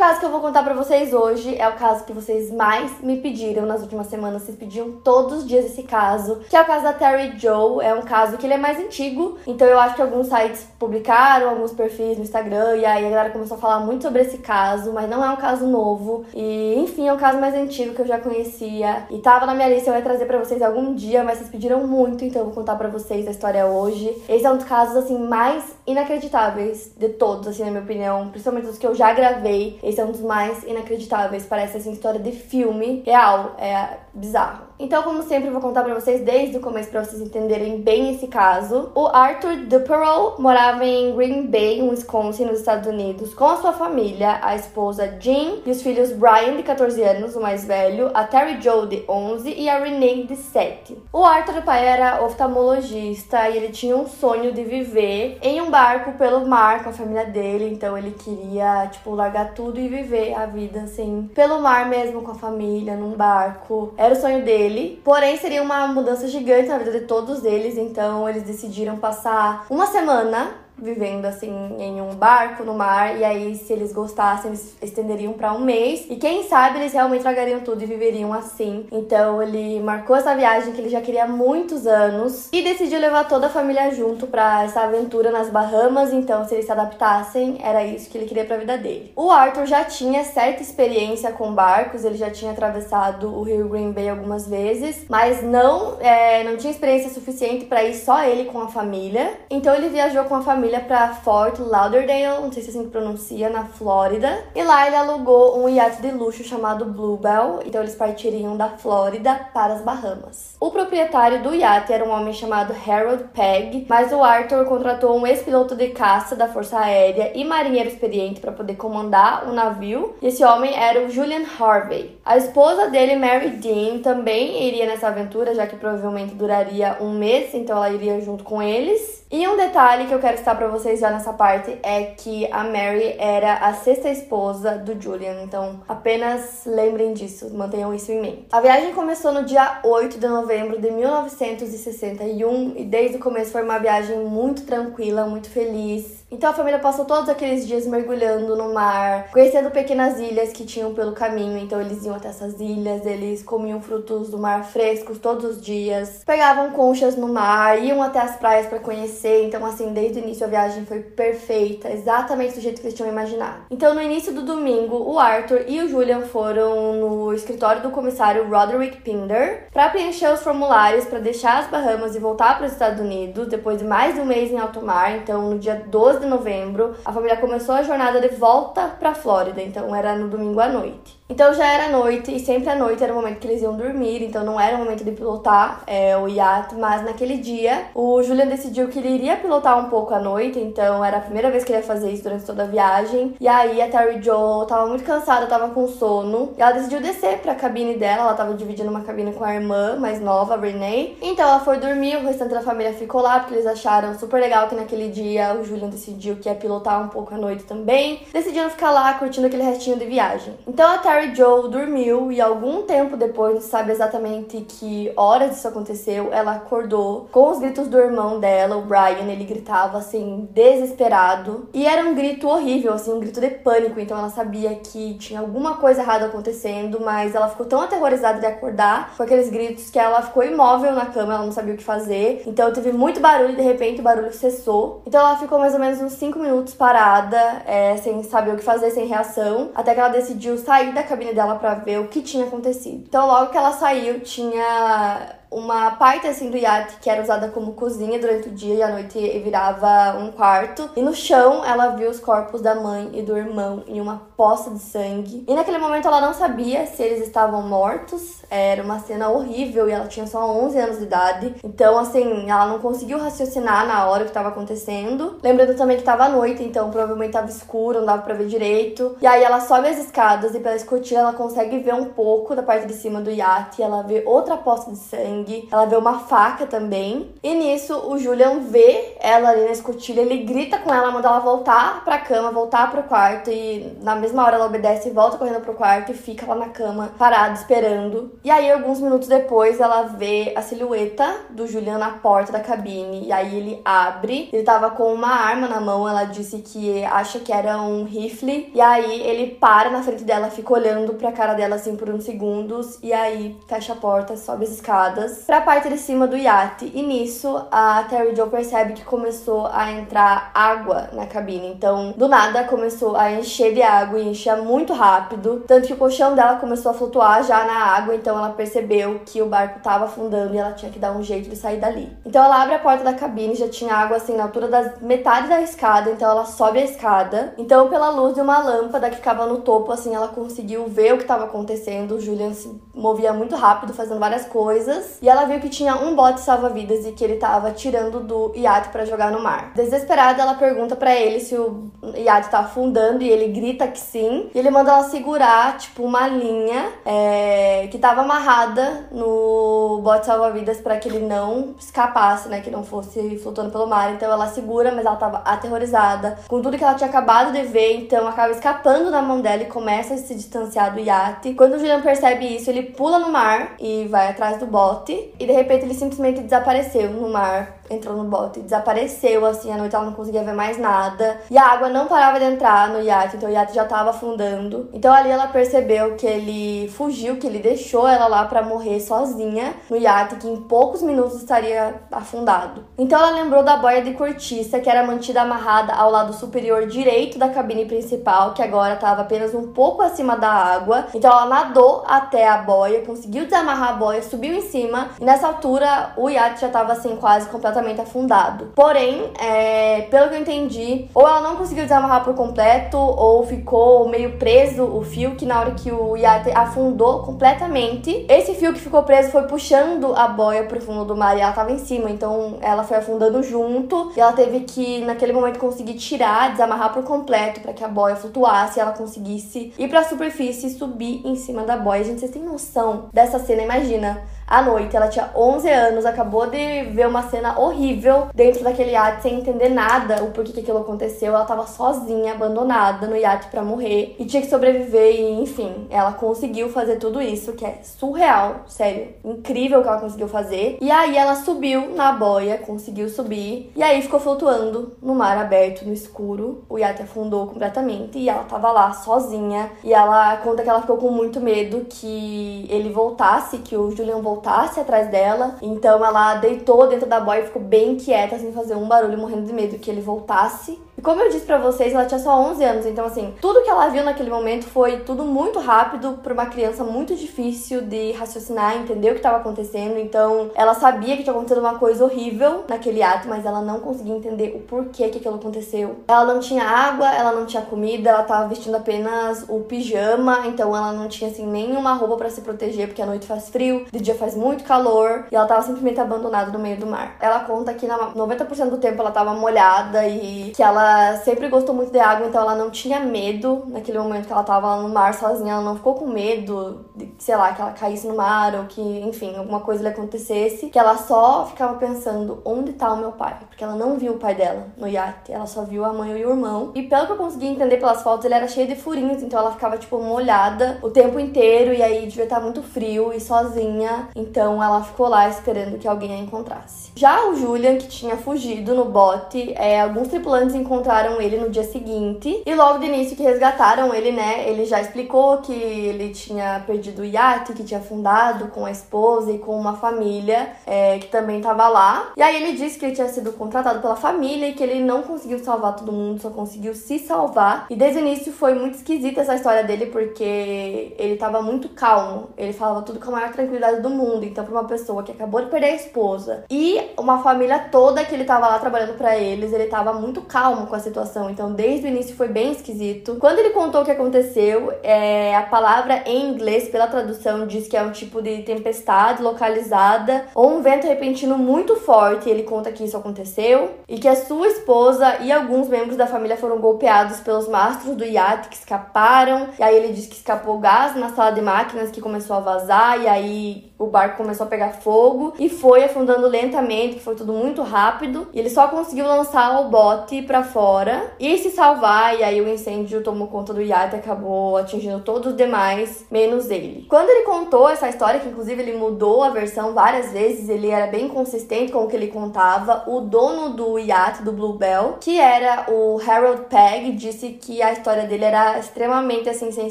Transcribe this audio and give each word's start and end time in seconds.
Caso 0.00 0.18
que 0.18 0.24
eu 0.24 0.30
vou 0.30 0.40
contar 0.40 0.62
para 0.62 0.72
vocês 0.72 1.12
hoje 1.12 1.54
é 1.58 1.68
o 1.68 1.74
caso 1.74 2.06
que 2.06 2.12
vocês 2.14 2.50
mais 2.50 3.02
me 3.02 3.18
pediram 3.18 3.66
nas 3.66 3.82
últimas 3.82 4.06
semanas. 4.06 4.40
Vocês 4.40 4.56
pediam 4.56 4.92
todos 4.92 5.40
os 5.40 5.46
dias 5.46 5.66
esse 5.66 5.82
caso, 5.82 6.40
que 6.48 6.56
é 6.56 6.62
o 6.62 6.64
caso 6.64 6.84
da 6.84 6.94
Terry 6.94 7.38
Joe. 7.38 7.84
É 7.84 7.92
um 7.92 8.00
caso 8.00 8.38
que 8.38 8.46
ele 8.46 8.54
é 8.54 8.56
mais 8.56 8.78
antigo, 8.78 9.36
então 9.46 9.68
eu 9.68 9.78
acho 9.78 9.96
que 9.96 10.00
alguns 10.00 10.28
sites 10.28 10.66
publicaram, 10.78 11.50
alguns 11.50 11.72
perfis 11.72 12.16
no 12.16 12.22
Instagram, 12.22 12.76
e 12.76 12.86
aí 12.86 13.04
a 13.06 13.10
galera 13.10 13.28
começou 13.28 13.58
a 13.58 13.60
falar 13.60 13.80
muito 13.80 14.04
sobre 14.04 14.22
esse 14.22 14.38
caso, 14.38 14.90
mas 14.90 15.06
não 15.06 15.22
é 15.22 15.28
um 15.28 15.36
caso 15.36 15.66
novo. 15.66 16.24
E 16.34 16.76
enfim, 16.78 17.06
é 17.06 17.12
um 17.12 17.18
caso 17.18 17.38
mais 17.38 17.54
antigo 17.54 17.94
que 17.94 18.00
eu 18.00 18.06
já 18.06 18.18
conhecia 18.18 19.04
e 19.10 19.18
tava 19.18 19.44
na 19.44 19.54
minha 19.54 19.68
lista, 19.68 19.90
eu 19.90 19.96
ia 19.96 20.00
trazer 20.00 20.24
para 20.24 20.38
vocês 20.38 20.62
algum 20.62 20.94
dia, 20.94 21.22
mas 21.22 21.36
vocês 21.36 21.50
pediram 21.50 21.86
muito, 21.86 22.24
então 22.24 22.40
eu 22.40 22.46
vou 22.46 22.54
contar 22.54 22.76
para 22.76 22.88
vocês 22.88 23.28
a 23.28 23.30
história 23.30 23.66
hoje. 23.66 24.16
Esse 24.26 24.46
é 24.46 24.50
um 24.50 24.56
dos 24.56 24.64
casos 24.64 24.96
assim 24.96 25.18
mais 25.18 25.62
inacreditáveis 25.86 26.90
de 26.96 27.10
todos, 27.10 27.48
assim, 27.48 27.64
na 27.64 27.70
minha 27.70 27.82
opinião, 27.82 28.30
principalmente 28.30 28.64
dos 28.64 28.78
que 28.78 28.86
eu 28.86 28.94
já 28.94 29.12
gravei. 29.12 29.78
Esse 29.90 30.00
é 30.00 30.04
um 30.04 30.12
dos 30.12 30.20
mais 30.20 30.62
inacreditáveis. 30.62 31.44
Parece 31.44 31.78
assim, 31.78 31.90
história 31.92 32.20
de 32.20 32.30
filme 32.30 33.02
real. 33.04 33.56
É 33.58 33.98
bizarro. 34.14 34.69
Então, 34.80 35.02
como 35.02 35.22
sempre, 35.22 35.48
eu 35.48 35.52
vou 35.52 35.60
contar 35.60 35.84
pra 35.84 35.92
vocês 35.92 36.22
desde 36.22 36.56
o 36.56 36.60
começo 36.60 36.88
pra 36.88 37.04
vocês 37.04 37.20
entenderem 37.20 37.82
bem 37.82 38.14
esse 38.14 38.26
caso. 38.26 38.90
O 38.94 39.08
Arthur 39.08 39.66
Duperol 39.66 40.36
morava 40.38 40.82
em 40.86 41.14
Green 41.14 41.46
Bay, 41.48 41.82
Wisconsin, 41.82 42.46
nos 42.46 42.60
Estados 42.60 42.88
Unidos, 42.88 43.34
com 43.34 43.44
a 43.44 43.58
sua 43.58 43.74
família, 43.74 44.38
a 44.40 44.56
esposa 44.56 45.18
Jean 45.20 45.58
e 45.66 45.70
os 45.70 45.82
filhos 45.82 46.12
Brian, 46.12 46.56
de 46.56 46.62
14 46.62 47.02
anos, 47.02 47.36
o 47.36 47.42
mais 47.42 47.66
velho, 47.66 48.10
a 48.14 48.24
Terry 48.24 48.58
Joe, 48.58 48.86
de 48.86 49.04
11 49.06 49.52
e 49.52 49.68
a 49.68 49.78
Renee, 49.78 50.24
de 50.24 50.36
7. 50.36 50.96
O 51.12 51.22
Arthur, 51.22 51.58
o 51.58 51.62
pai, 51.62 51.86
era 51.86 52.24
oftalmologista 52.24 53.50
e 53.50 53.58
ele 53.58 53.68
tinha 53.68 53.94
um 53.94 54.06
sonho 54.06 54.50
de 54.50 54.64
viver 54.64 55.38
em 55.42 55.60
um 55.60 55.70
barco 55.70 56.12
pelo 56.12 56.46
mar 56.46 56.82
com 56.82 56.88
a 56.88 56.94
família 56.94 57.26
dele, 57.26 57.70
então 57.70 57.98
ele 57.98 58.12
queria, 58.12 58.86
tipo, 58.86 59.14
largar 59.14 59.52
tudo 59.52 59.78
e 59.78 59.88
viver 59.88 60.32
a 60.32 60.46
vida 60.46 60.80
assim, 60.80 61.30
pelo 61.34 61.60
mar 61.60 61.86
mesmo, 61.86 62.22
com 62.22 62.30
a 62.30 62.34
família, 62.34 62.96
num 62.96 63.12
barco. 63.12 63.92
Era 63.98 64.14
o 64.14 64.16
sonho 64.16 64.42
dele, 64.42 64.69
porém 65.04 65.36
seria 65.36 65.62
uma 65.62 65.86
mudança 65.88 66.28
gigante 66.28 66.68
na 66.68 66.78
vida 66.78 66.92
de 66.92 67.00
todos 67.00 67.44
eles, 67.44 67.76
então 67.76 68.28
eles 68.28 68.42
decidiram 68.42 68.96
passar 68.96 69.66
uma 69.68 69.86
semana 69.86 70.50
vivendo 70.80 71.24
assim 71.26 71.50
em 71.78 72.00
um 72.00 72.14
barco 72.14 72.64
no 72.64 72.74
mar 72.74 73.18
e 73.18 73.24
aí 73.24 73.54
se 73.56 73.72
eles 73.72 73.92
gostassem 73.92 74.50
eles 74.50 74.76
estenderiam 74.82 75.32
para 75.32 75.52
um 75.52 75.60
mês 75.60 76.06
e 76.08 76.16
quem 76.16 76.44
sabe 76.44 76.78
eles 76.78 76.92
realmente 76.92 77.24
largariam 77.24 77.60
tudo 77.60 77.82
e 77.82 77.86
viveriam 77.86 78.32
assim. 78.32 78.86
Então 78.90 79.42
ele 79.42 79.80
marcou 79.80 80.16
essa 80.16 80.34
viagem 80.34 80.72
que 80.72 80.80
ele 80.80 80.88
já 80.88 81.00
queria 81.00 81.24
há 81.24 81.28
muitos 81.28 81.86
anos 81.86 82.48
e 82.52 82.62
decidiu 82.62 82.98
levar 82.98 83.28
toda 83.28 83.46
a 83.46 83.50
família 83.50 83.90
junto 83.92 84.26
para 84.26 84.64
essa 84.64 84.82
aventura 84.82 85.30
nas 85.30 85.50
Bahamas. 85.50 86.12
Então 86.12 86.44
se 86.46 86.54
eles 86.54 86.66
se 86.66 86.72
adaptassem 86.72 87.58
era 87.62 87.84
isso 87.84 88.10
que 88.10 88.18
ele 88.18 88.26
queria 88.26 88.44
para 88.44 88.56
a 88.56 88.60
vida 88.60 88.78
dele. 88.78 89.12
O 89.16 89.30
Arthur 89.30 89.66
já 89.66 89.84
tinha 89.84 90.24
certa 90.24 90.62
experiência 90.62 91.32
com 91.32 91.52
barcos, 91.52 92.04
ele 92.04 92.16
já 92.16 92.30
tinha 92.30 92.52
atravessado 92.52 93.28
o 93.28 93.42
Rio 93.42 93.68
Green 93.68 93.92
Bay 93.92 94.08
algumas 94.08 94.46
vezes, 94.46 95.06
mas 95.08 95.42
não 95.42 95.98
é, 96.00 96.44
não 96.44 96.56
tinha 96.56 96.70
experiência 96.70 97.10
suficiente 97.10 97.64
para 97.64 97.84
ir 97.84 97.94
só 97.94 98.24
ele 98.24 98.46
com 98.46 98.60
a 98.60 98.68
família. 98.68 99.34
Então 99.50 99.74
ele 99.74 99.88
viajou 99.88 100.24
com 100.24 100.36
a 100.36 100.42
família 100.42 100.69
família 100.70 100.80
para 100.80 101.08
Fort 101.08 101.58
Lauderdale, 101.58 102.42
não 102.42 102.52
sei 102.52 102.62
se 102.62 102.68
é 102.68 102.70
assim 102.70 102.84
que 102.84 102.90
pronuncia, 102.90 103.50
na 103.50 103.64
Flórida. 103.64 104.44
E 104.54 104.62
lá 104.62 104.86
ele 104.86 104.94
alugou 104.94 105.58
um 105.58 105.68
iate 105.68 106.00
de 106.00 106.12
luxo 106.12 106.44
chamado 106.44 106.84
Bluebell, 106.84 107.60
então 107.66 107.80
eles 107.80 107.96
partiriam 107.96 108.56
da 108.56 108.68
Flórida 108.68 109.48
para 109.52 109.74
as 109.74 109.82
Bahamas. 109.82 110.54
O 110.60 110.70
proprietário 110.70 111.42
do 111.42 111.54
iate 111.54 111.92
era 111.92 112.04
um 112.04 112.10
homem 112.10 112.32
chamado 112.32 112.72
Harold 112.86 113.24
Pegg, 113.34 113.86
mas 113.88 114.12
o 114.12 114.22
Arthur 114.22 114.64
contratou 114.66 115.16
um 115.16 115.26
ex-piloto 115.26 115.74
de 115.74 115.88
caça 115.88 116.36
da 116.36 116.46
Força 116.46 116.78
Aérea 116.78 117.32
e 117.34 117.44
marinheiro 117.44 117.88
experiente 117.88 118.40
para 118.40 118.52
poder 118.52 118.76
comandar 118.76 119.48
o 119.48 119.52
navio. 119.52 120.14
E 120.22 120.28
esse 120.28 120.44
homem 120.44 120.76
era 120.76 121.04
o 121.04 121.10
Julian 121.10 121.44
Harvey. 121.58 122.16
A 122.24 122.36
esposa 122.36 122.88
dele, 122.88 123.16
Mary 123.16 123.50
Dean, 123.50 123.98
também 123.98 124.68
iria 124.68 124.86
nessa 124.86 125.08
aventura, 125.08 125.54
já 125.54 125.66
que 125.66 125.76
provavelmente 125.76 126.34
duraria 126.34 126.98
um 127.00 127.10
mês, 127.10 127.54
então 127.54 127.76
ela 127.76 127.90
iria 127.90 128.20
junto 128.20 128.44
com 128.44 128.62
eles. 128.62 129.20
E 129.32 129.46
um 129.46 129.56
detalhe 129.56 130.06
que 130.06 130.12
eu 130.12 130.18
quero 130.18 130.36
citar 130.36 130.56
para 130.60 130.68
vocês 130.68 131.00
já 131.00 131.10
nessa 131.10 131.32
parte 131.32 131.78
é 131.82 132.02
que 132.02 132.46
a 132.52 132.62
Mary 132.64 133.16
era 133.18 133.54
a 133.54 133.72
sexta 133.72 134.10
esposa 134.10 134.76
do 134.76 135.00
Julian, 135.00 135.42
então 135.42 135.80
apenas 135.88 136.66
lembrem 136.66 137.14
disso, 137.14 137.48
mantenham 137.54 137.94
isso 137.94 138.12
em 138.12 138.20
mente. 138.20 138.44
A 138.52 138.60
viagem 138.60 138.92
começou 138.92 139.32
no 139.32 139.42
dia 139.42 139.80
8 139.82 140.18
de 140.18 140.28
novembro 140.28 140.78
de 140.78 140.90
1961 140.90 142.74
e 142.76 142.84
desde 142.84 143.16
o 143.16 143.20
começo 143.20 143.52
foi 143.52 143.62
uma 143.62 143.78
viagem 143.78 144.18
muito 144.18 144.66
tranquila, 144.66 145.24
muito 145.24 145.48
feliz. 145.48 146.20
Então 146.32 146.50
a 146.50 146.52
família 146.52 146.78
passou 146.78 147.04
todos 147.04 147.28
aqueles 147.28 147.66
dias 147.66 147.86
mergulhando 147.86 148.54
no 148.54 148.72
mar, 148.72 149.30
conhecendo 149.32 149.68
pequenas 149.70 150.20
ilhas 150.20 150.52
que 150.52 150.64
tinham 150.64 150.94
pelo 150.94 151.12
caminho. 151.12 151.58
Então 151.58 151.80
eles 151.80 152.04
iam 152.04 152.14
até 152.14 152.28
essas 152.28 152.60
ilhas, 152.60 153.04
eles 153.04 153.42
comiam 153.42 153.80
frutos 153.80 154.30
do 154.30 154.38
mar 154.38 154.64
frescos 154.64 155.18
todos 155.18 155.44
os 155.44 155.60
dias, 155.60 156.22
pegavam 156.24 156.70
conchas 156.70 157.16
no 157.16 157.26
mar, 157.26 157.82
iam 157.82 158.00
até 158.00 158.20
as 158.20 158.36
praias 158.36 158.68
para 158.68 158.78
conhecer. 158.78 159.44
Então, 159.44 159.66
assim, 159.66 159.92
desde 159.92 160.20
o 160.20 160.22
início 160.22 160.39
a 160.44 160.48
viagem 160.48 160.84
foi 160.84 161.00
perfeita, 161.00 161.90
exatamente 161.90 162.54
do 162.54 162.60
jeito 162.60 162.80
que 162.80 162.86
eles 162.86 162.96
tinham 162.96 163.10
imaginado. 163.10 163.62
Então, 163.70 163.94
no 163.94 164.02
início 164.02 164.32
do 164.32 164.42
domingo, 164.42 164.96
o 164.96 165.18
Arthur 165.18 165.64
e 165.66 165.80
o 165.82 165.88
Julian 165.88 166.22
foram 166.22 166.94
no 166.94 167.32
escritório 167.32 167.82
do 167.82 167.90
comissário 167.90 168.48
Roderick 168.48 168.98
Pinder 169.02 169.68
para 169.72 169.88
preencher 169.88 170.32
os 170.32 170.42
formulários 170.42 171.04
para 171.04 171.18
deixar 171.18 171.58
as 171.58 171.70
Bahamas 171.70 172.14
e 172.14 172.18
voltar 172.18 172.56
para 172.56 172.66
os 172.66 172.72
Estados 172.72 173.00
Unidos 173.00 173.48
depois 173.48 173.78
de 173.78 173.84
mais 173.84 174.14
de 174.14 174.20
um 174.20 174.24
mês 174.24 174.50
em 174.50 174.58
alto 174.58 174.84
mar. 174.84 175.16
Então, 175.16 175.50
no 175.50 175.58
dia 175.58 175.82
12 175.86 176.20
de 176.20 176.26
novembro, 176.26 176.94
a 177.04 177.12
família 177.12 177.36
começou 177.36 177.74
a 177.74 177.82
jornada 177.82 178.20
de 178.20 178.28
volta 178.28 178.88
para 178.98 179.14
Flórida, 179.14 179.62
então 179.62 179.94
era 179.94 180.16
no 180.16 180.28
domingo 180.28 180.60
à 180.60 180.68
noite. 180.68 181.20
Então 181.30 181.54
já 181.54 181.64
era 181.64 181.96
noite 181.96 182.34
e 182.34 182.40
sempre 182.40 182.68
à 182.68 182.74
noite 182.74 183.04
era 183.04 183.12
o 183.12 183.16
momento 183.16 183.38
que 183.38 183.46
eles 183.46 183.62
iam 183.62 183.76
dormir, 183.76 184.20
então 184.20 184.44
não 184.44 184.60
era 184.60 184.74
o 184.74 184.80
momento 184.80 185.04
de 185.04 185.12
pilotar 185.12 185.84
é, 185.86 186.16
o 186.16 186.26
iate, 186.26 186.74
mas 186.74 187.04
naquele 187.04 187.36
dia 187.36 187.84
o 187.94 188.20
Julian 188.20 188.46
decidiu 188.46 188.88
que 188.88 188.98
ele 188.98 189.10
iria 189.10 189.36
pilotar 189.36 189.78
um 189.78 189.88
pouco 189.88 190.12
à 190.12 190.18
noite, 190.18 190.29
então 190.38 191.04
era 191.04 191.16
a 191.16 191.20
primeira 191.20 191.50
vez 191.50 191.64
que 191.64 191.72
ele 191.72 191.80
ia 191.80 191.86
fazer 191.86 192.10
isso 192.10 192.22
durante 192.22 192.44
toda 192.44 192.62
a 192.62 192.66
viagem. 192.66 193.34
E 193.40 193.48
aí 193.48 193.80
a 193.80 193.88
Terry 193.88 194.20
Jo 194.22 194.64
tava 194.66 194.86
muito 194.86 195.04
cansada, 195.04 195.46
tava 195.46 195.70
com 195.70 195.88
sono, 195.88 196.52
e 196.56 196.62
ela 196.62 196.72
decidiu 196.72 197.00
descer 197.00 197.38
pra 197.38 197.54
cabine 197.54 197.96
dela, 197.96 198.22
ela 198.22 198.34
tava 198.34 198.54
dividindo 198.54 198.90
uma 198.90 199.00
cabine 199.00 199.32
com 199.32 199.44
a 199.44 199.54
irmã 199.54 199.96
mais 199.96 200.20
nova, 200.20 200.54
a 200.54 200.58
Renee. 200.58 201.16
Então 201.22 201.48
ela 201.48 201.60
foi 201.60 201.78
dormir, 201.78 202.16
o 202.16 202.26
restante 202.26 202.52
da 202.52 202.60
família 202.60 202.92
ficou 202.92 203.22
lá, 203.22 203.40
porque 203.40 203.54
eles 203.54 203.66
acharam 203.66 204.18
super 204.18 204.40
legal 204.40 204.68
que 204.68 204.74
naquele 204.74 205.08
dia 205.08 205.54
o 205.54 205.64
Julian 205.64 205.88
decidiu 205.88 206.36
que 206.36 206.48
ia 206.48 206.54
pilotar 206.54 207.02
um 207.02 207.08
pouco 207.08 207.34
à 207.34 207.38
noite 207.38 207.64
também. 207.64 208.20
Decidiram 208.32 208.70
ficar 208.70 208.90
lá 208.90 209.14
curtindo 209.14 209.46
aquele 209.46 209.62
restinho 209.62 209.96
de 209.96 210.04
viagem. 210.04 210.54
Então 210.66 210.90
a 210.90 210.98
Terry 210.98 211.34
Jo 211.34 211.68
dormiu 211.68 212.30
e 212.30 212.40
algum 212.40 212.82
tempo 212.82 213.16
depois, 213.16 213.54
não 213.54 213.62
sabe 213.62 213.92
exatamente 213.92 214.60
que 214.62 215.12
horas 215.16 215.56
isso 215.56 215.68
aconteceu, 215.68 216.28
ela 216.32 216.52
acordou 216.52 217.28
com 217.30 217.50
os 217.50 217.58
gritos 217.58 217.88
do 217.88 217.98
irmão 217.98 218.38
dela, 218.40 218.76
o 218.76 218.82
Brian. 218.82 219.30
Ele 219.30 219.44
gritava 219.44 219.98
assim, 219.98 220.19
desesperado. 220.52 221.68
E 221.72 221.86
era 221.86 222.06
um 222.06 222.14
grito 222.14 222.48
horrível, 222.48 222.92
assim, 222.92 223.12
um 223.12 223.20
grito 223.20 223.40
de 223.40 223.50
pânico. 223.50 223.98
Então 224.00 224.18
ela 224.18 224.30
sabia 224.30 224.74
que 224.76 225.14
tinha 225.14 225.40
alguma 225.40 225.76
coisa 225.76 226.02
errada 226.02 226.26
acontecendo, 226.26 227.00
mas 227.00 227.34
ela 227.34 227.48
ficou 227.48 227.66
tão 227.66 227.80
aterrorizada 227.80 228.40
de 228.40 228.46
acordar 228.46 229.14
com 229.16 229.22
aqueles 229.22 229.50
gritos 229.50 229.90
que 229.90 229.98
ela 229.98 230.22
ficou 230.22 230.42
imóvel 230.42 230.92
na 230.92 231.06
cama, 231.06 231.34
ela 231.34 231.44
não 231.44 231.52
sabia 231.52 231.74
o 231.74 231.76
que 231.76 231.84
fazer. 231.84 232.42
Então 232.46 232.72
teve 232.72 232.92
muito 232.92 233.20
barulho 233.20 233.52
e 233.52 233.56
de 233.56 233.62
repente 233.62 234.00
o 234.00 234.02
barulho 234.02 234.32
cessou. 234.32 235.02
Então 235.06 235.20
ela 235.20 235.36
ficou 235.36 235.58
mais 235.58 235.74
ou 235.74 235.80
menos 235.80 236.00
uns 236.00 236.12
5 236.12 236.38
minutos 236.38 236.74
parada, 236.74 237.62
é, 237.66 237.96
sem 237.98 238.22
saber 238.22 238.54
o 238.54 238.56
que 238.56 238.64
fazer, 238.64 238.90
sem 238.90 239.06
reação, 239.06 239.70
até 239.74 239.94
que 239.94 240.00
ela 240.00 240.08
decidiu 240.08 240.56
sair 240.58 240.92
da 240.92 241.02
cabine 241.02 241.34
dela 241.34 241.56
para 241.56 241.74
ver 241.74 242.00
o 242.00 242.08
que 242.08 242.22
tinha 242.22 242.46
acontecido. 242.46 243.04
Então, 243.08 243.26
logo 243.26 243.50
que 243.50 243.56
ela 243.56 243.72
saiu, 243.72 244.20
tinha 244.20 245.39
uma 245.50 245.92
parte 245.92 246.26
assim 246.26 246.50
do 246.50 246.56
iate 246.56 246.96
que 247.00 247.10
era 247.10 247.22
usada 247.22 247.48
como 247.48 247.72
cozinha 247.72 248.18
durante 248.18 248.48
o 248.48 248.52
dia 248.52 248.74
e 248.74 248.82
à 248.82 248.88
noite 248.88 249.18
virava 249.40 250.16
um 250.18 250.30
quarto. 250.30 250.90
E 250.96 251.02
no 251.02 251.14
chão 251.14 251.64
ela 251.64 251.88
viu 251.88 252.08
os 252.08 252.20
corpos 252.20 252.60
da 252.60 252.74
mãe 252.74 253.10
e 253.12 253.22
do 253.22 253.36
irmão 253.36 253.82
em 253.86 254.00
uma 254.00 254.22
poça 254.36 254.70
de 254.70 254.78
sangue. 254.78 255.44
E 255.48 255.54
naquele 255.54 255.78
momento 255.78 256.06
ela 256.06 256.20
não 256.20 256.32
sabia 256.32 256.86
se 256.86 257.02
eles 257.02 257.26
estavam 257.26 257.62
mortos. 257.62 258.40
Era 258.48 258.82
uma 258.82 258.98
cena 259.00 259.28
horrível 259.28 259.88
e 259.88 259.92
ela 259.92 260.06
tinha 260.06 260.26
só 260.26 260.44
11 260.50 260.78
anos 260.78 260.98
de 260.98 261.04
idade. 261.04 261.54
Então, 261.62 261.98
assim, 261.98 262.50
ela 262.50 262.66
não 262.66 262.78
conseguiu 262.78 263.18
raciocinar 263.18 263.86
na 263.86 264.06
hora 264.06 264.24
que 264.24 264.30
estava 264.30 264.48
acontecendo. 264.48 265.38
Lembrando 265.42 265.76
também 265.76 265.96
que 265.96 266.02
estava 266.02 266.24
à 266.24 266.28
noite, 266.28 266.62
então 266.62 266.90
provavelmente 266.90 267.30
estava 267.30 267.48
escuro, 267.48 268.00
não 268.00 268.06
dava 268.06 268.22
para 268.22 268.34
ver 268.34 268.46
direito. 268.46 269.16
E 269.20 269.26
aí 269.26 269.42
ela 269.42 269.60
sobe 269.60 269.88
as 269.88 269.98
escadas 269.98 270.54
e 270.54 270.60
pela 270.60 270.74
escotilha 270.74 271.20
ela 271.20 271.32
consegue 271.32 271.78
ver 271.78 271.94
um 271.94 272.06
pouco 272.06 272.56
da 272.56 272.62
parte 272.62 272.86
de 272.86 272.94
cima 272.94 273.20
do 273.20 273.30
iate. 273.30 273.82
Ela 273.82 274.02
vê 274.02 274.22
outra 274.26 274.56
poça 274.56 274.90
de 274.90 274.98
sangue. 274.98 275.39
Ela 275.70 275.86
vê 275.86 275.96
uma 275.96 276.20
faca 276.20 276.66
também. 276.66 277.30
E 277.42 277.54
nisso 277.54 277.94
o 278.08 278.18
Julian 278.18 278.60
vê 278.60 279.16
ela 279.20 279.50
ali 279.50 279.64
na 279.64 279.70
escotilha, 279.70 280.20
ele 280.20 280.44
grita 280.44 280.78
com 280.78 280.92
ela, 280.92 281.10
manda 281.10 281.28
ela 281.28 281.40
voltar 281.40 282.04
pra 282.04 282.18
cama, 282.18 282.50
voltar 282.50 282.90
pro 282.90 283.02
quarto 283.04 283.50
e 283.50 283.96
na 284.02 284.14
mesma 284.16 284.44
hora 284.44 284.56
ela 284.56 284.66
obedece 284.66 285.08
e 285.08 285.12
volta 285.12 285.36
correndo 285.36 285.60
pro 285.60 285.74
quarto 285.74 286.12
e 286.12 286.14
fica 286.14 286.46
lá 286.46 286.54
na 286.54 286.68
cama, 286.68 287.10
parada, 287.18 287.54
esperando. 287.54 288.38
E 288.44 288.50
aí, 288.50 288.70
alguns 288.70 289.00
minutos 289.00 289.28
depois, 289.28 289.80
ela 289.80 290.02
vê 290.02 290.52
a 290.56 290.62
silhueta 290.62 291.26
do 291.50 291.66
Julian 291.66 291.98
na 291.98 292.10
porta 292.10 292.52
da 292.52 292.60
cabine. 292.60 293.26
E 293.26 293.32
aí 293.32 293.56
ele 293.56 293.80
abre. 293.84 294.48
Ele 294.52 294.62
tava 294.62 294.90
com 294.90 295.12
uma 295.12 295.28
arma 295.28 295.68
na 295.68 295.80
mão. 295.80 296.08
Ela 296.08 296.24
disse 296.24 296.58
que 296.58 297.04
acha 297.04 297.38
que 297.38 297.52
era 297.52 297.80
um 297.80 298.04
rifle. 298.04 298.70
E 298.74 298.80
aí 298.80 299.22
ele 299.22 299.54
para 299.54 299.90
na 299.90 300.02
frente 300.02 300.24
dela, 300.24 300.50
fica 300.50 300.72
olhando 300.72 301.14
pra 301.14 301.32
cara 301.32 301.54
dela 301.54 301.76
assim 301.76 301.96
por 301.96 302.08
uns 302.08 302.24
segundos. 302.24 302.98
E 303.02 303.12
aí 303.12 303.56
fecha 303.68 303.92
a 303.92 303.96
porta, 303.96 304.36
sobe 304.36 304.64
as 304.64 304.70
escadas 304.70 305.29
pra 305.46 305.60
parte 305.60 305.88
de 305.88 305.98
cima 305.98 306.26
do 306.26 306.36
iate. 306.36 306.90
E 306.94 307.02
nisso, 307.02 307.66
a 307.70 308.04
Terry 308.04 308.34
Joe 308.34 308.48
percebe 308.48 308.92
que 308.92 309.04
começou 309.04 309.66
a 309.66 309.90
entrar 309.92 310.50
água 310.54 311.08
na 311.12 311.26
cabine. 311.26 311.68
Então, 311.68 312.12
do 312.16 312.28
nada, 312.28 312.64
começou 312.64 313.16
a 313.16 313.32
encher 313.32 313.74
de 313.74 313.82
água 313.82 314.18
e 314.18 314.28
encher 314.28 314.56
muito 314.56 314.92
rápido. 314.92 315.64
Tanto 315.66 315.86
que 315.86 315.92
o 315.92 315.96
colchão 315.96 316.34
dela 316.34 316.56
começou 316.56 316.90
a 316.90 316.94
flutuar 316.94 317.42
já 317.44 317.64
na 317.64 317.84
água. 317.96 318.14
Então, 318.14 318.36
ela 318.36 318.50
percebeu 318.50 319.20
que 319.24 319.42
o 319.42 319.46
barco 319.46 319.78
estava 319.78 320.06
afundando 320.06 320.54
e 320.54 320.58
ela 320.58 320.72
tinha 320.72 320.90
que 320.90 320.98
dar 320.98 321.12
um 321.12 321.22
jeito 321.22 321.48
de 321.48 321.56
sair 321.56 321.78
dali. 321.78 322.10
Então, 322.24 322.44
ela 322.44 322.62
abre 322.62 322.74
a 322.74 322.78
porta 322.78 323.04
da 323.04 323.14
cabine, 323.14 323.54
já 323.54 323.68
tinha 323.68 323.94
água 323.94 324.16
assim 324.16 324.36
na 324.36 324.44
altura 324.44 324.68
da 324.68 324.94
metade 325.00 325.48
da 325.48 325.60
escada. 325.60 326.10
Então, 326.10 326.30
ela 326.30 326.44
sobe 326.44 326.78
a 326.78 326.84
escada. 326.84 327.54
Então, 327.56 327.88
pela 327.88 328.10
luz 328.10 328.34
de 328.34 328.40
uma 328.40 328.58
lâmpada 328.58 329.10
que 329.10 329.16
ficava 329.16 329.46
no 329.46 329.60
topo, 329.60 329.92
assim, 329.92 330.14
ela 330.14 330.28
conseguiu 330.28 330.86
ver 330.86 331.14
o 331.14 331.16
que 331.16 331.22
estava 331.22 331.44
acontecendo. 331.44 332.16
O 332.16 332.20
Julian 332.20 332.52
se 332.52 332.80
movia 332.94 333.32
muito 333.32 333.56
rápido, 333.56 333.92
fazendo 333.92 334.18
várias 334.18 334.46
coisas. 334.46 335.18
E 335.22 335.28
ela 335.28 335.44
viu 335.44 335.60
que 335.60 335.68
tinha 335.68 335.96
um 335.96 336.14
bote 336.14 336.40
salva-vidas 336.40 337.06
e 337.06 337.12
que 337.12 337.22
ele 337.22 337.34
estava 337.34 337.70
tirando 337.72 338.20
do 338.20 338.52
iate 338.54 338.88
para 338.88 339.04
jogar 339.04 339.30
no 339.30 339.40
mar. 339.40 339.72
Desesperada, 339.74 340.42
ela 340.42 340.54
pergunta 340.54 340.96
para 340.96 341.14
ele 341.14 341.40
se 341.40 341.54
o 341.56 341.90
iate 342.14 342.48
tá 342.48 342.60
afundando 342.60 343.22
e 343.22 343.28
ele 343.28 343.48
grita 343.52 343.86
que 343.86 343.98
sim. 343.98 344.50
E 344.54 344.58
ele 344.58 344.70
manda 344.70 344.90
ela 344.90 345.04
segurar, 345.04 345.76
tipo, 345.78 346.02
uma 346.02 346.26
linha 346.26 346.90
é, 347.04 347.88
que 347.90 347.98
tava 347.98 348.22
amarrada 348.22 349.08
no 349.10 350.00
bote 350.02 350.26
salva-vidas 350.26 350.80
para 350.80 350.96
que 350.96 351.08
ele 351.08 351.20
não 351.20 351.74
escapasse, 351.78 352.48
né? 352.48 352.60
Que 352.60 352.70
não 352.70 352.82
fosse 352.82 353.38
flutuando 353.38 353.70
pelo 353.70 353.86
mar. 353.86 354.12
Então 354.14 354.30
ela 354.30 354.48
segura, 354.48 354.92
mas 354.92 355.04
ela 355.04 355.16
tava 355.16 355.38
aterrorizada 355.44 356.38
com 356.48 356.62
tudo 356.62 356.78
que 356.78 356.84
ela 356.84 356.94
tinha 356.94 357.08
acabado 357.08 357.52
de 357.52 357.62
ver. 357.62 357.96
Então 357.96 358.26
acaba 358.26 358.52
escapando 358.52 359.10
da 359.10 359.20
mão 359.20 359.40
dela 359.40 359.62
e 359.62 359.66
começa 359.66 360.14
a 360.14 360.18
se 360.18 360.34
distanciar 360.34 360.94
do 360.94 361.00
iate. 361.00 361.54
Quando 361.54 361.74
o 361.74 361.78
Julian 361.78 362.00
percebe 362.00 362.56
isso, 362.56 362.70
ele 362.70 362.82
pula 362.82 363.18
no 363.18 363.30
mar 363.30 363.74
e 363.78 364.06
vai 364.08 364.28
atrás 364.28 364.58
do 364.58 364.66
bote. 364.66 365.09
E 365.38 365.46
de 365.46 365.52
repente 365.52 365.84
ele 365.84 365.94
simplesmente 365.94 366.40
desapareceu 366.40 367.10
no 367.10 367.28
mar 367.28 367.79
entrou 367.90 368.16
no 368.16 368.24
bote 368.24 368.60
desapareceu, 368.60 369.44
assim, 369.44 369.72
à 369.72 369.76
noite 369.76 369.94
ela 369.94 370.04
não 370.04 370.12
conseguia 370.12 370.44
ver 370.44 370.54
mais 370.54 370.78
nada. 370.78 371.40
E 371.50 371.58
a 371.58 371.66
água 371.66 371.88
não 371.88 372.06
parava 372.06 372.38
de 372.38 372.44
entrar 372.44 372.88
no 372.88 373.02
iate, 373.02 373.36
então 373.36 373.48
o 373.48 373.52
iate 373.52 373.74
já 373.74 373.84
tava 373.84 374.10
afundando. 374.10 374.88
Então 374.92 375.12
ali 375.12 375.28
ela 375.28 375.48
percebeu 375.48 376.14
que 376.14 376.26
ele 376.26 376.88
fugiu, 376.88 377.36
que 377.36 377.46
ele 377.46 377.58
deixou 377.58 378.06
ela 378.06 378.28
lá 378.28 378.44
para 378.44 378.62
morrer 378.62 379.00
sozinha 379.00 379.74
no 379.90 379.96
iate, 379.96 380.36
que 380.36 380.48
em 380.48 380.56
poucos 380.56 381.02
minutos 381.02 381.36
estaria 381.36 382.00
afundado. 382.12 382.84
Então 382.96 383.18
ela 383.18 383.30
lembrou 383.30 383.64
da 383.64 383.76
boia 383.76 384.02
de 384.02 384.12
cortiça, 384.12 384.78
que 384.78 384.88
era 384.88 385.04
mantida 385.04 385.42
amarrada 385.42 385.92
ao 385.92 386.10
lado 386.10 386.32
superior 386.32 386.86
direito 386.86 387.38
da 387.38 387.48
cabine 387.48 387.86
principal, 387.86 388.54
que 388.54 388.62
agora 388.62 388.94
estava 388.94 389.22
apenas 389.22 389.52
um 389.54 389.72
pouco 389.72 390.02
acima 390.02 390.36
da 390.36 390.50
água. 390.50 391.06
Então 391.12 391.30
ela 391.30 391.46
nadou 391.46 392.04
até 392.06 392.48
a 392.48 392.58
boia, 392.58 393.02
conseguiu 393.04 393.44
desamarrar 393.44 393.90
a 393.90 393.94
boia, 393.94 394.22
subiu 394.22 394.54
em 394.54 394.62
cima, 394.62 395.08
e 395.20 395.24
nessa 395.24 395.48
altura 395.48 396.12
o 396.16 396.30
iate 396.30 396.60
já 396.60 396.68
estava 396.68 396.92
assim 396.92 397.16
quase 397.16 397.48
completamente 397.48 397.79
afundado. 398.02 398.72
Porém, 398.74 399.30
é, 399.40 400.02
pelo 400.10 400.28
que 400.28 400.34
eu 400.34 400.40
entendi, 400.40 401.08
ou 401.14 401.26
ela 401.26 401.40
não 401.40 401.56
conseguiu 401.56 401.84
desamarrar 401.84 402.24
por 402.24 402.34
completo, 402.34 402.96
ou 402.96 403.46
ficou 403.46 404.08
meio 404.08 404.38
preso 404.38 404.84
o 404.84 405.02
fio, 405.02 405.34
que 405.34 405.46
na 405.46 405.60
hora 405.60 405.72
que 405.72 405.90
o 405.90 406.16
iate 406.16 406.50
afundou 406.50 407.20
completamente, 407.22 408.24
esse 408.28 408.54
fio 408.54 408.72
que 408.72 408.80
ficou 408.80 409.02
preso 409.02 409.30
foi 409.30 409.42
puxando 409.44 410.14
a 410.14 410.28
boia 410.28 410.64
pro 410.64 410.80
fundo 410.80 411.04
do 411.04 411.16
mar 411.16 411.36
e 411.36 411.40
ela 411.40 411.52
tava 411.52 411.72
em 411.72 411.78
cima, 411.78 412.10
então 412.10 412.58
ela 412.60 412.84
foi 412.84 412.98
afundando 412.98 413.42
junto 413.42 414.12
e 414.16 414.20
ela 414.20 414.32
teve 414.32 414.60
que, 414.60 415.00
naquele 415.02 415.32
momento, 415.32 415.58
conseguir 415.58 415.94
tirar, 415.94 416.52
desamarrar 416.52 416.92
por 416.92 417.04
completo 417.04 417.60
para 417.60 417.72
que 417.72 417.84
a 417.84 417.88
boia 417.88 418.16
flutuasse 418.16 418.78
e 418.78 418.82
ela 418.82 418.92
conseguisse 418.92 419.72
ir 419.78 419.88
pra 419.88 420.04
superfície 420.04 420.66
e 420.66 420.70
subir 420.70 421.22
em 421.24 421.36
cima 421.36 421.62
da 421.62 421.76
boia. 421.76 422.04
Gente, 422.04 422.20
vocês 422.20 422.30
têm 422.30 422.42
noção 422.42 423.08
dessa 423.12 423.38
cena? 423.38 423.62
Imagina 423.62 424.22
à 424.50 424.60
noite. 424.60 424.96
Ela 424.96 425.06
tinha 425.06 425.30
11 425.34 425.70
anos, 425.70 426.04
acabou 426.04 426.48
de 426.48 426.82
ver 426.90 427.06
uma 427.06 427.22
cena 427.22 427.58
horrível 427.58 428.26
dentro 428.34 428.64
daquele 428.64 428.90
iate 428.90 429.22
sem 429.22 429.38
entender 429.38 429.68
nada 429.68 430.24
o 430.24 430.32
porquê 430.32 430.52
que 430.52 430.60
aquilo 430.60 430.78
aconteceu. 430.78 431.32
Ela 431.32 431.44
tava 431.44 431.66
sozinha, 431.66 432.32
abandonada 432.32 433.06
no 433.06 433.16
iate 433.16 433.46
para 433.46 433.62
morrer 433.62 434.16
e 434.18 434.24
tinha 434.24 434.42
que 434.42 434.48
sobreviver 434.48 435.14
e, 435.14 435.40
enfim, 435.40 435.86
ela 435.88 436.12
conseguiu 436.12 436.68
fazer 436.70 436.96
tudo 436.96 437.22
isso, 437.22 437.52
que 437.52 437.64
é 437.64 437.78
surreal, 437.82 438.62
sério, 438.66 439.08
incrível 439.24 439.78
o 439.78 439.82
que 439.82 439.88
ela 439.88 440.00
conseguiu 440.00 440.26
fazer. 440.26 440.78
E 440.80 440.90
aí 440.90 441.16
ela 441.16 441.36
subiu 441.36 441.94
na 441.94 442.12
boia, 442.12 442.58
conseguiu 442.58 443.08
subir 443.08 443.70
e 443.76 443.82
aí 443.82 444.02
ficou 444.02 444.18
flutuando 444.18 444.96
no 445.00 445.14
mar 445.14 445.38
aberto, 445.38 445.84
no 445.84 445.92
escuro. 445.92 446.64
O 446.68 446.78
iate 446.78 447.02
afundou 447.02 447.46
completamente 447.46 448.18
e 448.18 448.28
ela 448.28 448.42
tava 448.42 448.72
lá 448.72 448.92
sozinha 448.92 449.70
e 449.84 449.94
ela 449.94 450.36
conta 450.38 450.64
que 450.64 450.68
ela 450.68 450.80
ficou 450.80 450.96
com 450.96 451.10
muito 451.10 451.40
medo 451.40 451.86
que 451.88 452.66
ele 452.68 452.88
voltasse, 452.90 453.58
que 453.58 453.76
o 453.76 453.94
Julian 453.94 454.20
voltasse 454.20 454.39
voltasse 454.40 454.80
atrás 454.80 455.08
dela. 455.10 455.56
Então 455.60 456.04
ela 456.04 456.36
deitou 456.36 456.88
dentro 456.88 457.06
da 457.06 457.20
boia 457.20 457.40
e 457.40 457.46
ficou 457.46 457.62
bem 457.62 457.96
quieta, 457.96 458.38
sem 458.38 458.52
fazer 458.52 458.74
um 458.74 458.88
barulho, 458.88 459.18
morrendo 459.18 459.46
de 459.46 459.52
medo 459.52 459.78
que 459.78 459.90
ele 459.90 460.00
voltasse. 460.00 460.80
E 461.00 461.02
como 461.02 461.22
eu 461.22 461.30
disse 461.30 461.46
para 461.46 461.56
vocês, 461.56 461.94
ela 461.94 462.04
tinha 462.04 462.20
só 462.20 462.38
11 462.50 462.62
anos, 462.62 462.84
então 462.84 463.06
assim, 463.06 463.34
tudo 463.40 463.62
que 463.62 463.70
ela 463.70 463.88
viu 463.88 464.04
naquele 464.04 464.28
momento 464.28 464.66
foi 464.66 464.98
tudo 464.98 465.24
muito 465.24 465.58
rápido 465.58 466.18
para 466.22 466.34
uma 466.34 466.44
criança 466.44 466.84
muito 466.84 467.16
difícil 467.16 467.80
de 467.80 468.12
raciocinar, 468.12 468.76
entender 468.76 469.08
o 469.08 469.12
que 469.12 469.20
estava 469.20 469.38
acontecendo. 469.38 469.98
Então, 469.98 470.50
ela 470.54 470.74
sabia 470.74 471.16
que 471.16 471.22
tinha 471.22 471.32
acontecido 471.32 471.60
uma 471.60 471.78
coisa 471.78 472.04
horrível 472.04 472.66
naquele 472.68 473.02
ato, 473.02 473.30
mas 473.30 473.46
ela 473.46 473.62
não 473.62 473.80
conseguia 473.80 474.14
entender 474.14 474.54
o 474.54 474.60
porquê 474.60 475.08
que 475.08 475.16
aquilo 475.16 475.36
aconteceu. 475.36 476.00
Ela 476.06 476.26
não 476.26 476.38
tinha 476.38 476.64
água, 476.64 477.10
ela 477.10 477.32
não 477.32 477.46
tinha 477.46 477.62
comida, 477.62 478.10
ela 478.10 478.22
tava 478.24 478.46
vestindo 478.48 478.76
apenas 478.76 479.46
o 479.48 479.60
pijama, 479.60 480.42
então 480.48 480.76
ela 480.76 480.92
não 480.92 481.08
tinha 481.08 481.30
assim 481.30 481.46
nenhuma 481.46 481.94
roupa 481.94 482.18
para 482.18 482.28
se 482.28 482.42
proteger, 482.42 482.88
porque 482.88 483.00
a 483.00 483.06
noite 483.06 483.26
faz 483.26 483.48
frio, 483.48 483.86
de 483.90 484.00
dia 484.00 484.14
faz 484.14 484.36
muito 484.36 484.64
calor, 484.64 485.24
e 485.32 485.34
ela 485.34 485.46
tava 485.46 485.62
simplesmente 485.62 485.98
abandonada 485.98 486.50
no 486.50 486.58
meio 486.58 486.76
do 486.76 486.86
mar. 486.86 487.16
Ela 487.20 487.40
conta 487.40 487.72
que 487.72 487.86
90% 487.86 488.68
do 488.68 488.76
tempo 488.76 489.00
ela 489.00 489.10
tava 489.10 489.32
molhada 489.32 490.06
e 490.06 490.52
que 490.54 490.62
ela 490.62 490.89
sempre 491.24 491.48
gostou 491.48 491.74
muito 491.74 491.92
de 491.92 491.98
água, 491.98 492.26
então 492.26 492.40
ela 492.40 492.54
não 492.54 492.70
tinha 492.70 493.00
medo 493.00 493.64
naquele 493.68 493.98
momento 493.98 494.26
que 494.26 494.32
ela 494.32 494.42
tava 494.42 494.76
no 494.76 494.88
mar 494.88 495.14
sozinha. 495.14 495.54
Ela 495.54 495.62
não 495.62 495.76
ficou 495.76 495.94
com 495.94 496.06
medo 496.06 496.86
de, 496.94 497.12
sei 497.18 497.36
lá, 497.36 497.52
que 497.52 497.60
ela 497.60 497.72
caísse 497.72 498.06
no 498.06 498.16
mar 498.16 498.54
ou 498.54 498.64
que, 498.64 498.80
enfim, 498.80 499.36
alguma 499.36 499.60
coisa 499.60 499.82
lhe 499.82 499.88
acontecesse. 499.88 500.68
Que 500.68 500.78
ela 500.78 500.96
só 500.96 501.46
ficava 501.46 501.74
pensando: 501.78 502.40
onde 502.44 502.72
tá 502.72 502.92
o 502.92 502.96
meu 502.96 503.12
pai? 503.12 503.36
Porque 503.48 503.64
ela 503.64 503.74
não 503.74 503.96
viu 503.96 504.14
o 504.14 504.18
pai 504.18 504.34
dela 504.34 504.68
no 504.76 504.86
iate, 504.86 505.32
ela 505.32 505.46
só 505.46 505.62
viu 505.62 505.84
a 505.84 505.92
mãe 505.92 506.10
e 506.10 506.24
o 506.24 506.30
irmão. 506.30 506.72
E 506.74 506.82
pelo 506.82 507.06
que 507.06 507.12
eu 507.12 507.16
consegui 507.16 507.46
entender 507.46 507.76
pelas 507.78 508.02
fotos, 508.02 508.24
ele 508.24 508.34
era 508.34 508.48
cheio 508.48 508.66
de 508.66 508.76
furinhos, 508.76 509.22
então 509.22 509.40
ela 509.40 509.52
ficava, 509.52 509.76
tipo, 509.76 509.98
molhada 509.98 510.78
o 510.82 510.90
tempo 510.90 511.18
inteiro 511.18 511.72
e 511.72 511.82
aí 511.82 512.06
devia 512.06 512.24
estar 512.24 512.36
tá 512.36 512.42
muito 512.42 512.62
frio 512.62 513.12
e 513.12 513.20
sozinha. 513.20 514.08
Então 514.14 514.62
ela 514.62 514.82
ficou 514.82 515.08
lá 515.08 515.28
esperando 515.28 515.78
que 515.78 515.88
alguém 515.88 516.12
a 516.12 516.18
encontrasse. 516.18 516.89
Já 516.94 517.28
o 517.28 517.34
Julian, 517.34 517.76
que 517.76 517.86
tinha 517.86 518.16
fugido 518.16 518.74
no 518.74 518.86
bote, 518.86 519.52
é, 519.56 519.80
alguns 519.80 520.08
tripulantes 520.08 520.54
encontraram 520.54 521.20
ele 521.20 521.38
no 521.38 521.50
dia 521.50 521.64
seguinte. 521.64 522.42
E 522.44 522.54
logo 522.54 522.78
de 522.78 522.86
início 522.86 523.16
que 523.16 523.22
resgataram 523.22 523.94
ele, 523.94 524.12
né? 524.12 524.48
Ele 524.48 524.64
já 524.64 524.80
explicou 524.80 525.38
que 525.38 525.52
ele 525.52 526.10
tinha 526.10 526.62
perdido 526.66 527.02
o 527.02 527.04
iate, 527.04 527.52
que 527.52 527.64
tinha 527.64 527.80
fundado 527.80 528.48
com 528.48 528.64
a 528.66 528.70
esposa 528.70 529.30
e 529.32 529.38
com 529.38 529.58
uma 529.58 529.76
família 529.76 530.52
é, 530.66 530.98
que 530.98 531.06
também 531.08 531.38
estava 531.38 531.68
lá. 531.68 532.12
E 532.16 532.22
aí 532.22 532.42
ele 532.42 532.56
disse 532.56 532.78
que 532.78 532.84
ele 532.86 532.94
tinha 532.94 533.08
sido 533.08 533.32
contratado 533.32 533.80
pela 533.80 533.96
família 533.96 534.48
e 534.48 534.52
que 534.54 534.62
ele 534.62 534.82
não 534.82 535.02
conseguiu 535.02 535.38
salvar 535.38 535.76
todo 535.76 535.92
mundo, 535.92 536.20
só 536.20 536.30
conseguiu 536.30 536.74
se 536.74 536.98
salvar. 536.98 537.66
E 537.70 537.76
desde 537.76 537.98
o 537.98 538.00
início 538.00 538.32
foi 538.32 538.54
muito 538.54 538.74
esquisita 538.74 539.20
essa 539.20 539.34
história 539.34 539.64
dele 539.64 539.86
porque 539.86 540.94
ele 540.98 541.14
estava 541.14 541.40
muito 541.42 541.68
calmo. 541.70 542.30
Ele 542.36 542.52
falava 542.52 542.82
tudo 542.82 542.98
com 542.98 543.08
a 543.10 543.12
maior 543.12 543.32
tranquilidade 543.32 543.80
do 543.80 543.90
mundo. 543.90 544.24
Então, 544.24 544.44
para 544.44 544.52
uma 544.52 544.64
pessoa 544.64 545.02
que 545.02 545.12
acabou 545.12 545.42
de 545.42 545.50
perder 545.50 545.68
a 545.68 545.74
esposa 545.74 546.44
e 546.50 546.79
uma 546.96 547.22
família 547.22 547.58
toda 547.58 548.04
que 548.04 548.14
ele 548.14 548.22
estava 548.22 548.48
lá 548.48 548.58
trabalhando 548.58 548.96
para 548.96 549.16
eles, 549.16 549.52
ele 549.52 549.64
estava 549.64 549.92
muito 549.92 550.20
calmo 550.22 550.66
com 550.66 550.74
a 550.74 550.80
situação. 550.80 551.30
Então, 551.30 551.52
desde 551.52 551.86
o 551.86 551.88
início 551.88 552.14
foi 552.16 552.28
bem 552.28 552.52
esquisito. 552.52 553.16
Quando 553.16 553.38
ele 553.38 553.50
contou 553.50 553.82
o 553.82 553.84
que 553.84 553.90
aconteceu, 553.90 554.72
é, 554.82 555.34
a 555.36 555.42
palavra 555.42 556.02
em 556.06 556.28
inglês, 556.30 556.68
pela 556.68 556.86
tradução, 556.86 557.46
diz 557.46 557.68
que 557.68 557.76
é 557.76 557.82
um 557.82 557.90
tipo 557.90 558.22
de 558.22 558.42
tempestade 558.42 559.22
localizada 559.22 560.26
ou 560.34 560.50
um 560.50 560.62
vento 560.62 560.86
repentino 560.86 561.38
muito 561.38 561.76
forte. 561.76 562.28
Ele 562.28 562.42
conta 562.42 562.72
que 562.72 562.84
isso 562.84 562.96
aconteceu 562.96 563.70
e 563.88 563.98
que 563.98 564.08
a 564.08 564.16
sua 564.16 564.48
esposa 564.48 565.18
e 565.20 565.32
alguns 565.32 565.68
membros 565.68 565.96
da 565.96 566.06
família 566.06 566.36
foram 566.36 566.58
golpeados 566.58 567.20
pelos 567.20 567.48
mastros 567.48 567.96
do 567.96 568.04
iate 568.04 568.48
que 568.48 568.56
escaparam. 568.56 569.48
E 569.58 569.62
aí 569.62 569.76
ele 569.76 569.92
diz 569.92 570.06
que 570.06 570.16
escapou 570.16 570.58
gás 570.58 570.94
na 570.96 571.10
sala 571.10 571.30
de 571.30 571.40
máquinas 571.40 571.90
que 571.90 572.00
começou 572.00 572.36
a 572.36 572.40
vazar 572.40 573.00
e 573.00 573.08
aí 573.08 573.69
o 573.80 573.86
barco 573.86 574.18
começou 574.18 574.44
a 574.46 574.48
pegar 574.48 574.74
fogo 574.74 575.32
e 575.38 575.48
foi 575.48 575.82
afundando 575.82 576.28
lentamente, 576.28 577.00
foi 577.00 577.14
tudo 577.14 577.32
muito 577.32 577.62
rápido. 577.62 578.28
E 578.30 578.38
ele 578.38 578.50
só 578.50 578.68
conseguiu 578.68 579.06
lançar 579.06 579.58
o 579.58 579.70
bote 579.70 580.20
para 580.20 580.44
fora 580.44 581.14
e 581.18 581.38
se 581.38 581.50
salvar 581.50 582.18
e 582.18 582.22
aí 582.22 582.40
o 582.42 582.48
incêndio 582.48 583.02
tomou 583.02 583.28
conta 583.28 583.54
do 583.54 583.62
iate 583.62 583.96
acabou 583.96 584.58
atingindo 584.58 585.00
todos 585.00 585.32
os 585.32 585.36
demais, 585.36 586.04
menos 586.10 586.50
ele. 586.50 586.84
Quando 586.90 587.08
ele 587.08 587.24
contou 587.24 587.70
essa 587.70 587.88
história, 587.88 588.20
que 588.20 588.28
inclusive 588.28 588.60
ele 588.60 588.76
mudou 588.76 589.22
a 589.22 589.30
versão 589.30 589.72
várias 589.72 590.12
vezes, 590.12 590.50
ele 590.50 590.68
era 590.68 590.86
bem 590.86 591.08
consistente 591.08 591.72
com 591.72 591.84
o 591.84 591.88
que 591.88 591.96
ele 591.96 592.08
contava, 592.08 592.84
o 592.86 593.00
dono 593.00 593.50
do 593.50 593.78
iate 593.78 594.22
do 594.22 594.32
Bluebell, 594.32 594.98
que 595.00 595.18
era 595.18 595.64
o 595.70 595.98
Harold 596.06 596.42
Pegg, 596.50 596.92
disse 596.92 597.30
que 597.30 597.62
a 597.62 597.72
história 597.72 598.04
dele 598.04 598.24
era 598.24 598.58
extremamente 598.58 599.30
assim 599.30 599.50
sem 599.50 599.70